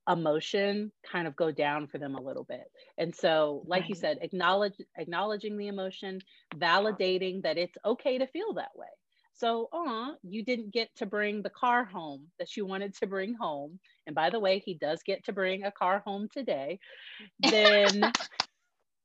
emotion 0.08 0.92
kind 1.10 1.26
of 1.26 1.34
go 1.34 1.50
down 1.50 1.86
for 1.86 1.98
them 1.98 2.14
a 2.14 2.20
little 2.20 2.44
bit. 2.44 2.64
And 2.98 3.14
so 3.14 3.62
like 3.66 3.82
right. 3.82 3.88
you 3.88 3.94
said 3.94 4.18
acknowledge 4.20 4.74
acknowledging 4.98 5.56
the 5.56 5.68
emotion 5.68 6.20
validating 6.56 7.42
that 7.42 7.58
it's 7.58 7.76
okay 7.84 8.18
to 8.18 8.26
feel 8.26 8.54
that 8.54 8.72
way. 8.76 8.86
So 9.32 9.68
oh 9.72 10.14
you 10.22 10.44
didn't 10.44 10.72
get 10.72 10.94
to 10.96 11.06
bring 11.06 11.42
the 11.42 11.50
car 11.50 11.84
home 11.84 12.26
that 12.38 12.56
you 12.56 12.66
wanted 12.66 12.94
to 12.96 13.06
bring 13.06 13.34
home. 13.34 13.80
And 14.06 14.14
by 14.14 14.30
the 14.30 14.40
way 14.40 14.58
he 14.58 14.74
does 14.74 15.02
get 15.04 15.24
to 15.24 15.32
bring 15.32 15.64
a 15.64 15.72
car 15.72 16.02
home 16.04 16.28
today. 16.32 16.78
Then 17.40 18.12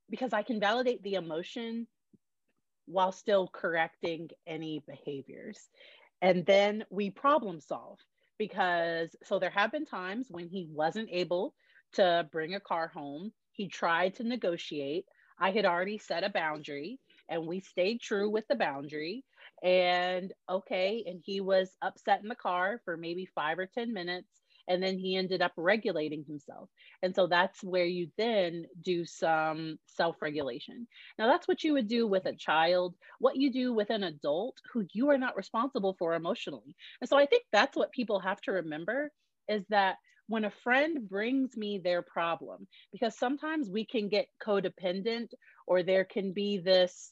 because 0.09 0.33
i 0.33 0.41
can 0.41 0.59
validate 0.59 1.01
the 1.03 1.13
emotion 1.13 1.87
while 2.89 3.11
still 3.11 3.47
correcting 3.47 4.29
any 4.47 4.83
behaviors. 4.87 5.69
And 6.21 6.45
then 6.45 6.83
we 6.89 7.11
problem 7.11 7.61
solve 7.61 7.99
because 8.37 9.15
so 9.23 9.37
there 9.37 9.51
have 9.51 9.71
been 9.71 9.85
times 9.85 10.27
when 10.29 10.49
he 10.49 10.67
wasn't 10.71 11.09
able 11.11 11.53
to 11.93 12.27
bring 12.31 12.55
a 12.55 12.59
car 12.59 12.87
home. 12.87 13.31
He 13.51 13.67
tried 13.67 14.15
to 14.15 14.23
negotiate. 14.23 15.05
I 15.39 15.51
had 15.51 15.65
already 15.65 15.99
set 15.99 16.23
a 16.23 16.29
boundary 16.29 16.99
and 17.29 17.45
we 17.45 17.59
stayed 17.59 18.01
true 18.01 18.29
with 18.29 18.47
the 18.47 18.55
boundary. 18.55 19.23
And 19.63 20.33
okay, 20.49 21.03
and 21.05 21.21
he 21.23 21.41
was 21.41 21.69
upset 21.81 22.21
in 22.23 22.29
the 22.29 22.35
car 22.35 22.81
for 22.85 22.97
maybe 22.97 23.27
five 23.35 23.59
or 23.59 23.67
10 23.67 23.93
minutes 23.93 24.38
and 24.69 24.81
then 24.81 24.97
he 24.97 25.17
ended 25.17 25.41
up 25.41 25.51
regulating 25.57 26.23
himself. 26.25 26.69
And 27.03 27.13
so 27.13 27.27
that's 27.27 27.63
where 27.63 27.85
you 27.85 28.07
then 28.17 28.65
do 28.81 29.05
some 29.05 29.79
self-regulation. 29.87 30.87
Now 31.17 31.27
that's 31.27 31.47
what 31.47 31.63
you 31.63 31.73
would 31.73 31.87
do 31.87 32.07
with 32.07 32.25
a 32.25 32.35
child 32.35 32.95
what 33.19 33.35
you 33.35 33.51
do 33.51 33.73
with 33.73 33.89
an 33.89 34.03
adult 34.03 34.57
who 34.71 34.85
you 34.93 35.09
are 35.09 35.17
not 35.17 35.35
responsible 35.35 35.95
for 35.99 36.13
emotionally. 36.13 36.75
And 37.01 37.09
so 37.09 37.17
i 37.17 37.25
think 37.25 37.43
that's 37.51 37.75
what 37.75 37.91
people 37.91 38.19
have 38.19 38.39
to 38.41 38.51
remember 38.51 39.11
is 39.47 39.63
that 39.69 39.95
when 40.27 40.45
a 40.45 40.51
friend 40.63 41.09
brings 41.09 41.57
me 41.57 41.79
their 41.83 42.03
problem 42.03 42.67
because 42.91 43.17
sometimes 43.17 43.69
we 43.69 43.85
can 43.85 44.09
get 44.09 44.27
codependent 44.45 45.29
or 45.65 45.81
there 45.81 46.05
can 46.05 46.33
be 46.33 46.59
this 46.59 47.11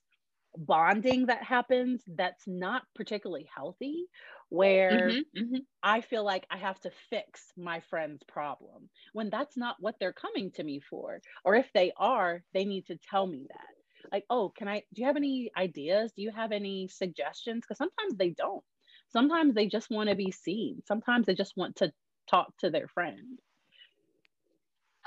bonding 0.58 1.26
that 1.28 1.44
happens 1.44 2.04
that's 2.16 2.44
not 2.48 2.84
particularly 2.96 3.48
healthy 3.54 4.06
where 4.50 4.92
mm-hmm, 4.92 5.40
mm-hmm. 5.40 5.58
I 5.84 6.02
feel 6.02 6.24
like 6.24 6.46
I 6.50 6.58
have 6.58 6.80
to 6.82 6.92
fix 7.10 7.52
my 7.58 7.82
friend's 7.90 8.24
problem 8.24 8.90
when 9.14 9.30
that's 9.30 9.58
not 9.58 9.76
what 9.80 9.96
they're 10.00 10.14
coming 10.14 10.52
to 10.52 10.64
me 10.64 10.80
for. 10.90 11.22
Or 11.44 11.56
if 11.56 11.68
they 11.74 11.92
are, 11.98 12.44
they 12.54 12.66
need 12.66 12.88
to 12.88 12.98
tell 13.10 13.28
me 13.28 13.48
that. 13.50 14.12
Like, 14.12 14.24
oh, 14.30 14.54
can 14.58 14.68
I, 14.68 14.84
do 14.94 15.02
you 15.02 15.08
have 15.08 15.18
any 15.18 15.52
ideas? 15.58 16.12
Do 16.16 16.22
you 16.22 16.32
have 16.32 16.52
any 16.52 16.88
suggestions? 16.88 17.62
Because 17.62 17.78
sometimes 17.78 18.16
they 18.16 18.30
don't. 18.30 18.64
Sometimes 19.10 19.54
they 19.54 19.68
just 19.68 19.90
want 19.90 20.10
to 20.10 20.16
be 20.16 20.32
seen. 20.32 20.82
Sometimes 20.88 21.26
they 21.26 21.36
just 21.36 21.58
want 21.58 21.78
to 21.78 21.92
talk 22.30 22.56
to 22.60 22.70
their 22.70 22.88
friend. 22.88 23.40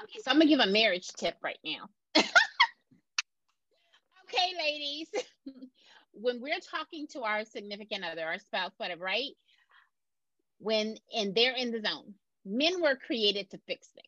Okay, 0.03 0.19
so 0.23 0.31
I'm 0.31 0.39
gonna 0.39 0.49
give 0.49 0.61
a 0.61 0.67
marriage 0.67 1.09
tip 1.09 1.37
right 1.43 1.59
now. 1.65 1.89
okay, 2.17 2.25
ladies. 4.59 5.09
when 6.13 6.41
we're 6.41 6.61
talking 6.61 7.07
to 7.09 7.23
our 7.23 7.45
significant 7.45 8.05
other, 8.05 8.25
our 8.25 8.39
spouse, 8.39 8.73
whatever, 8.77 9.05
right? 9.05 9.33
When 10.59 10.97
and 11.15 11.35
they're 11.35 11.55
in 11.55 11.71
the 11.71 11.81
zone, 11.81 12.15
men 12.45 12.83
were 12.83 12.97
created 12.97 13.51
to 13.51 13.61
fix 13.67 13.89
things, 13.89 14.07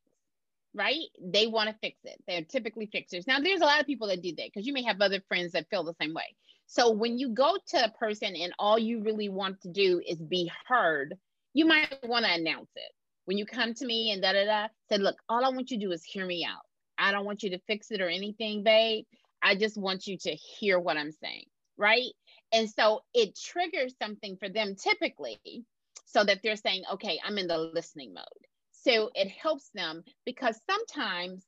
right? 0.74 1.06
They 1.22 1.46
want 1.46 1.70
to 1.70 1.76
fix 1.80 1.98
it. 2.04 2.22
They're 2.26 2.42
typically 2.42 2.86
fixers. 2.86 3.26
Now, 3.26 3.40
there's 3.40 3.60
a 3.60 3.64
lot 3.64 3.80
of 3.80 3.86
people 3.86 4.08
that 4.08 4.22
do 4.22 4.34
that 4.36 4.46
because 4.52 4.66
you 4.66 4.72
may 4.72 4.82
have 4.82 5.00
other 5.00 5.22
friends 5.28 5.52
that 5.52 5.68
feel 5.70 5.84
the 5.84 5.94
same 6.00 6.14
way. 6.14 6.34
So 6.66 6.90
when 6.90 7.18
you 7.18 7.30
go 7.30 7.56
to 7.68 7.84
a 7.84 7.90
person 7.90 8.34
and 8.36 8.52
all 8.58 8.78
you 8.78 9.02
really 9.02 9.28
want 9.28 9.60
to 9.62 9.68
do 9.68 10.00
is 10.06 10.18
be 10.18 10.50
heard, 10.66 11.16
you 11.54 11.66
might 11.66 11.94
want 12.02 12.24
to 12.24 12.32
announce 12.32 12.70
it. 12.76 12.92
When 13.24 13.38
you 13.38 13.46
come 13.46 13.74
to 13.74 13.86
me 13.86 14.10
and 14.10 14.22
da 14.22 14.32
da 14.32 14.44
da, 14.44 14.68
said, 14.88 15.00
look, 15.00 15.16
all 15.28 15.44
I 15.44 15.48
want 15.50 15.70
you 15.70 15.78
to 15.78 15.86
do 15.86 15.92
is 15.92 16.02
hear 16.02 16.26
me 16.26 16.44
out. 16.44 16.62
I 16.98 17.12
don't 17.12 17.24
want 17.24 17.42
you 17.42 17.50
to 17.50 17.58
fix 17.66 17.90
it 17.90 18.00
or 18.00 18.08
anything, 18.08 18.62
babe. 18.62 19.04
I 19.42 19.54
just 19.54 19.76
want 19.76 20.06
you 20.06 20.16
to 20.18 20.30
hear 20.30 20.78
what 20.78 20.96
I'm 20.96 21.12
saying 21.12 21.44
right? 21.76 22.10
And 22.52 22.68
so 22.68 23.02
it 23.14 23.38
triggers 23.38 23.94
something 24.00 24.36
for 24.36 24.48
them 24.48 24.76
typically 24.76 25.64
so 26.06 26.24
that 26.24 26.40
they're 26.42 26.56
saying, 26.56 26.82
okay, 26.92 27.18
I'm 27.24 27.38
in 27.38 27.46
the 27.46 27.58
listening 27.58 28.12
mode. 28.14 28.24
So 28.72 29.10
it 29.14 29.28
helps 29.28 29.70
them 29.74 30.02
because 30.24 30.60
sometimes 30.68 31.44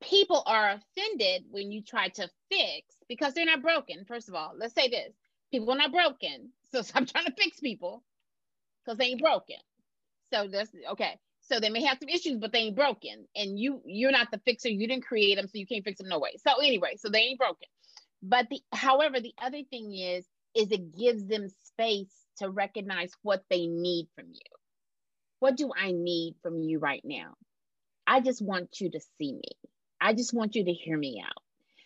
people 0.00 0.42
are 0.46 0.78
offended 0.78 1.44
when 1.50 1.72
you 1.72 1.82
try 1.82 2.08
to 2.08 2.28
fix 2.50 2.94
because 3.08 3.34
they're 3.34 3.44
not 3.44 3.62
broken. 3.62 4.04
First 4.06 4.28
of 4.28 4.34
all, 4.34 4.52
let's 4.56 4.74
say 4.74 4.88
this 4.88 5.12
people 5.50 5.72
are 5.72 5.78
not 5.78 5.92
broken. 5.92 6.52
So 6.70 6.82
I'm 6.94 7.06
trying 7.06 7.24
to 7.24 7.32
fix 7.32 7.60
people 7.60 8.04
because 8.84 8.98
they 8.98 9.06
ain't 9.06 9.22
broken. 9.22 9.56
So 10.30 10.48
that's 10.48 10.70
okay. 10.90 11.18
So 11.40 11.60
they 11.60 11.70
may 11.70 11.82
have 11.82 11.96
some 11.98 12.10
issues, 12.10 12.36
but 12.36 12.52
they 12.52 12.58
ain't 12.58 12.76
broken. 12.76 13.26
And 13.34 13.58
you 13.58 13.80
you're 13.86 14.12
not 14.12 14.30
the 14.30 14.38
fixer. 14.44 14.68
You 14.68 14.86
didn't 14.86 15.06
create 15.06 15.36
them, 15.36 15.46
so 15.46 15.52
you 15.54 15.66
can't 15.66 15.82
fix 15.82 15.96
them 15.96 16.10
no 16.10 16.18
way. 16.18 16.32
So 16.46 16.60
anyway, 16.60 16.96
so 16.98 17.08
they 17.08 17.20
ain't 17.20 17.38
broken. 17.38 17.68
But 18.22 18.48
the 18.50 18.60
however 18.72 19.20
the 19.20 19.34
other 19.40 19.62
thing 19.70 19.94
is 19.94 20.26
is 20.54 20.70
it 20.70 20.96
gives 20.96 21.26
them 21.26 21.48
space 21.64 22.12
to 22.38 22.50
recognize 22.50 23.12
what 23.22 23.44
they 23.50 23.66
need 23.66 24.08
from 24.14 24.26
you. 24.28 24.56
What 25.40 25.56
do 25.56 25.70
i 25.76 25.92
need 25.92 26.36
from 26.42 26.58
you 26.58 26.78
right 26.78 27.02
now? 27.04 27.34
I 28.06 28.20
just 28.20 28.42
want 28.42 28.80
you 28.80 28.90
to 28.90 29.00
see 29.18 29.32
me. 29.32 29.70
I 30.00 30.14
just 30.14 30.32
want 30.32 30.54
you 30.54 30.64
to 30.64 30.72
hear 30.72 30.96
me 30.96 31.22
out. 31.24 31.42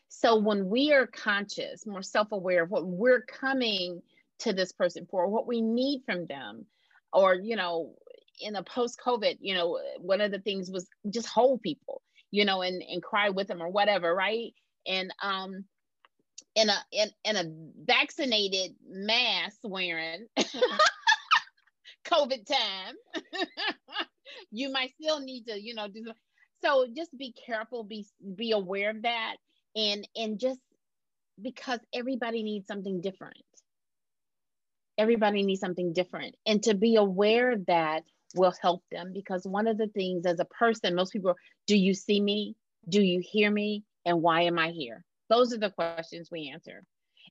So 0.09 0.37
when 0.37 0.69
we 0.69 0.93
are 0.93 1.07
conscious 1.07 1.87
more 1.87 2.03
self-aware 2.03 2.65
of 2.65 2.71
what 2.71 2.87
we're 2.87 3.23
coming 3.23 4.03
to 4.41 4.53
this 4.53 4.73
person 4.73 5.07
for 5.11 5.29
what 5.29 5.47
we 5.47 5.61
need 5.61 6.03
from 6.05 6.27
them 6.27 6.67
or 7.13 7.35
you 7.35 7.57
know 7.57 7.95
in 8.41 8.57
a 8.57 8.63
post-covid 8.63 9.37
you 9.41 9.55
know 9.55 9.79
one 9.99 10.21
of 10.21 10.33
the 10.33 10.41
things 10.41 10.71
was 10.71 10.89
just 11.11 11.29
hold 11.29 11.63
people 11.63 12.03
you 12.31 12.45
know 12.45 12.63
and 12.63 12.83
and 12.83 13.03
cry 13.03 13.31
with 13.31 13.47
them 13.47 13.63
or 13.63 13.69
whatever 13.69 14.15
right? 14.15 14.53
And 14.87 15.13
um 15.23 15.65
in 16.55 16.69
a 16.69 16.77
in, 16.93 17.11
in 17.25 17.37
a 17.37 17.45
vaccinated 17.85 18.75
mask 18.89 19.59
wearing 19.63 20.27
COVID 22.07 22.47
time, 22.47 22.95
you 24.51 24.71
might 24.71 24.93
still 25.01 25.21
need 25.21 25.47
to, 25.47 25.61
you 25.61 25.75
know, 25.75 25.89
do 25.89 26.05
so 26.63 26.87
just 26.95 27.17
be 27.17 27.35
careful, 27.47 27.85
be 27.85 28.07
be 28.37 28.53
aware 28.53 28.91
of 28.91 29.03
that 29.03 29.37
and 29.75 30.07
and 30.17 30.39
just 30.39 30.61
because 31.41 31.81
everybody 31.95 32.43
needs 32.43 32.67
something 32.67 33.01
different. 33.01 33.37
Everybody 34.99 35.43
needs 35.43 35.61
something 35.61 35.93
different. 35.93 36.37
And 36.47 36.63
to 36.65 36.75
be 36.75 36.97
aware 36.97 37.53
of 37.53 37.67
that 37.67 38.03
will 38.35 38.55
help 38.61 38.83
them 38.93 39.13
because 39.13 39.47
one 39.47 39.67
of 39.67 39.79
the 39.79 39.89
things 39.89 40.27
as 40.27 40.39
a 40.39 40.45
person, 40.45 40.95
most 40.95 41.13
people, 41.13 41.35
do 41.67 41.77
you 41.77 41.95
see 41.95 42.21
me? 42.21 42.55
Do 42.89 43.01
you 43.01 43.21
hear 43.21 43.51
me? 43.51 43.85
And 44.05 44.21
why 44.21 44.43
am 44.43 44.59
I 44.59 44.69
here? 44.69 45.05
Those 45.33 45.55
are 45.55 45.59
the 45.59 45.71
questions 45.71 46.29
we 46.31 46.51
answer. 46.53 46.85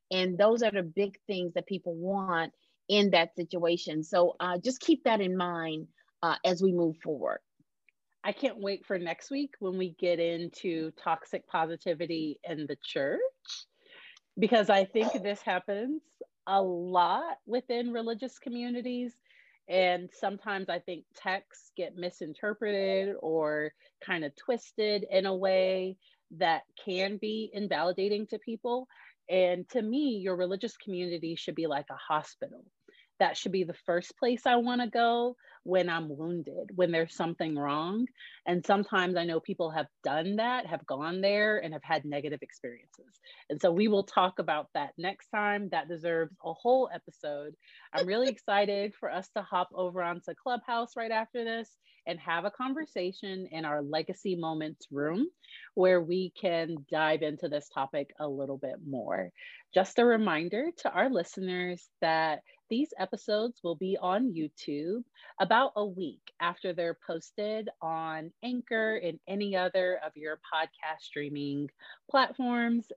And 0.09 0.35
those 0.35 0.63
are 0.63 0.71
the 0.71 0.81
big 0.81 1.17
things 1.27 1.53
that 1.53 1.67
people 1.67 1.93
want 1.95 2.51
in 2.89 3.11
that 3.11 3.35
situation. 3.35 4.03
So 4.03 4.35
uh, 4.39 4.57
just 4.57 4.81
keep 4.81 5.03
that 5.03 5.21
in 5.21 5.37
mind 5.37 5.87
uh, 6.23 6.35
as 6.43 6.63
we 6.63 6.71
move 6.71 6.97
forward. 7.03 7.39
I 8.23 8.31
can't 8.31 8.59
wait 8.59 8.85
for 8.87 8.97
next 8.97 9.29
week 9.29 9.51
when 9.59 9.77
we 9.77 9.95
get 9.99 10.19
into 10.19 10.91
toxic 11.03 11.47
positivity 11.47 12.39
in 12.43 12.65
the 12.67 12.77
church, 12.83 13.19
because 14.37 14.69
I 14.69 14.85
think 14.85 15.21
this 15.21 15.41
happens 15.41 16.01
a 16.47 16.61
lot 16.61 17.37
within 17.45 17.93
religious 17.93 18.39
communities. 18.39 19.13
And 19.69 20.09
sometimes 20.11 20.69
I 20.69 20.79
think 20.79 21.05
texts 21.15 21.71
get 21.77 21.95
misinterpreted 21.95 23.15
or 23.21 23.73
kind 24.03 24.25
of 24.25 24.35
twisted 24.35 25.05
in 25.09 25.25
a 25.27 25.35
way 25.35 25.97
that 26.37 26.63
can 26.85 27.17
be 27.17 27.49
invalidating 27.53 28.27
to 28.27 28.39
people. 28.39 28.87
And 29.29 29.67
to 29.69 29.81
me, 29.81 30.17
your 30.17 30.35
religious 30.35 30.77
community 30.77 31.35
should 31.35 31.55
be 31.55 31.67
like 31.67 31.87
a 31.89 32.13
hospital. 32.13 32.65
That 33.19 33.37
should 33.37 33.51
be 33.51 33.63
the 33.63 33.75
first 33.85 34.17
place 34.17 34.47
I 34.47 34.55
want 34.55 34.81
to 34.81 34.87
go 34.87 35.35
when 35.63 35.89
I'm 35.89 36.09
wounded, 36.17 36.71
when 36.75 36.91
there's 36.91 37.15
something 37.15 37.55
wrong. 37.55 38.07
And 38.47 38.65
sometimes 38.65 39.15
I 39.15 39.25
know 39.25 39.39
people 39.39 39.69
have 39.69 39.85
done 40.03 40.37
that, 40.37 40.65
have 40.65 40.85
gone 40.87 41.21
there, 41.21 41.59
and 41.59 41.73
have 41.73 41.83
had 41.83 42.03
negative 42.03 42.39
experiences. 42.41 43.19
And 43.49 43.61
so 43.61 43.71
we 43.71 43.87
will 43.87 44.03
talk 44.03 44.39
about 44.39 44.69
that 44.73 44.93
next 44.97 45.27
time. 45.27 45.69
That 45.71 45.87
deserves 45.87 46.35
a 46.43 46.53
whole 46.53 46.89
episode. 46.93 47.53
I'm 47.93 48.07
really 48.07 48.29
excited 48.31 48.95
for 48.99 49.11
us 49.11 49.29
to 49.35 49.43
hop 49.43 49.69
over 49.75 50.01
onto 50.01 50.33
Clubhouse 50.33 50.95
right 50.97 51.11
after 51.11 51.43
this 51.43 51.69
and 52.07 52.19
have 52.19 52.45
a 52.45 52.51
conversation 52.51 53.47
in 53.51 53.65
our 53.65 53.81
legacy 53.83 54.35
moments 54.35 54.87
room 54.91 55.27
where 55.73 56.01
we 56.01 56.31
can 56.39 56.85
dive 56.91 57.21
into 57.21 57.47
this 57.47 57.69
topic 57.69 58.11
a 58.19 58.27
little 58.27 58.57
bit 58.57 58.75
more. 58.85 59.31
Just 59.73 59.99
a 59.99 60.05
reminder 60.05 60.67
to 60.77 60.91
our 60.91 61.09
listeners 61.09 61.87
that 62.01 62.41
these 62.69 62.93
episodes 62.97 63.59
will 63.63 63.75
be 63.75 63.97
on 64.01 64.33
YouTube 64.33 65.03
about 65.39 65.73
a 65.75 65.85
week 65.85 66.21
after 66.39 66.73
they're 66.73 66.97
posted 67.05 67.69
on 67.81 68.31
Anchor 68.43 68.95
and 68.95 69.19
any 69.27 69.55
other 69.55 69.99
of 70.05 70.15
your 70.15 70.37
podcast 70.37 71.01
streaming 71.01 71.69
platforms. 72.09 72.87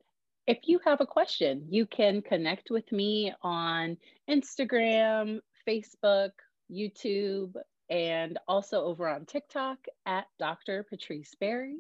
If 0.47 0.59
you 0.65 0.79
have 0.85 1.01
a 1.01 1.07
question, 1.07 1.67
you 1.71 1.87
can 1.87 2.23
connect 2.23 2.71
with 2.71 2.91
me 2.93 3.33
on 3.43 3.97
Instagram, 4.29 5.41
Facebook, 5.67 6.31
YouTube, 6.71 7.55
and 7.91 8.39
also 8.49 8.83
over 8.83 9.09
on 9.09 9.27
TikTok 9.27 9.79
at 10.07 10.27
Dr. 10.39 10.85
Patrice 10.89 11.35
Berry. 11.39 11.79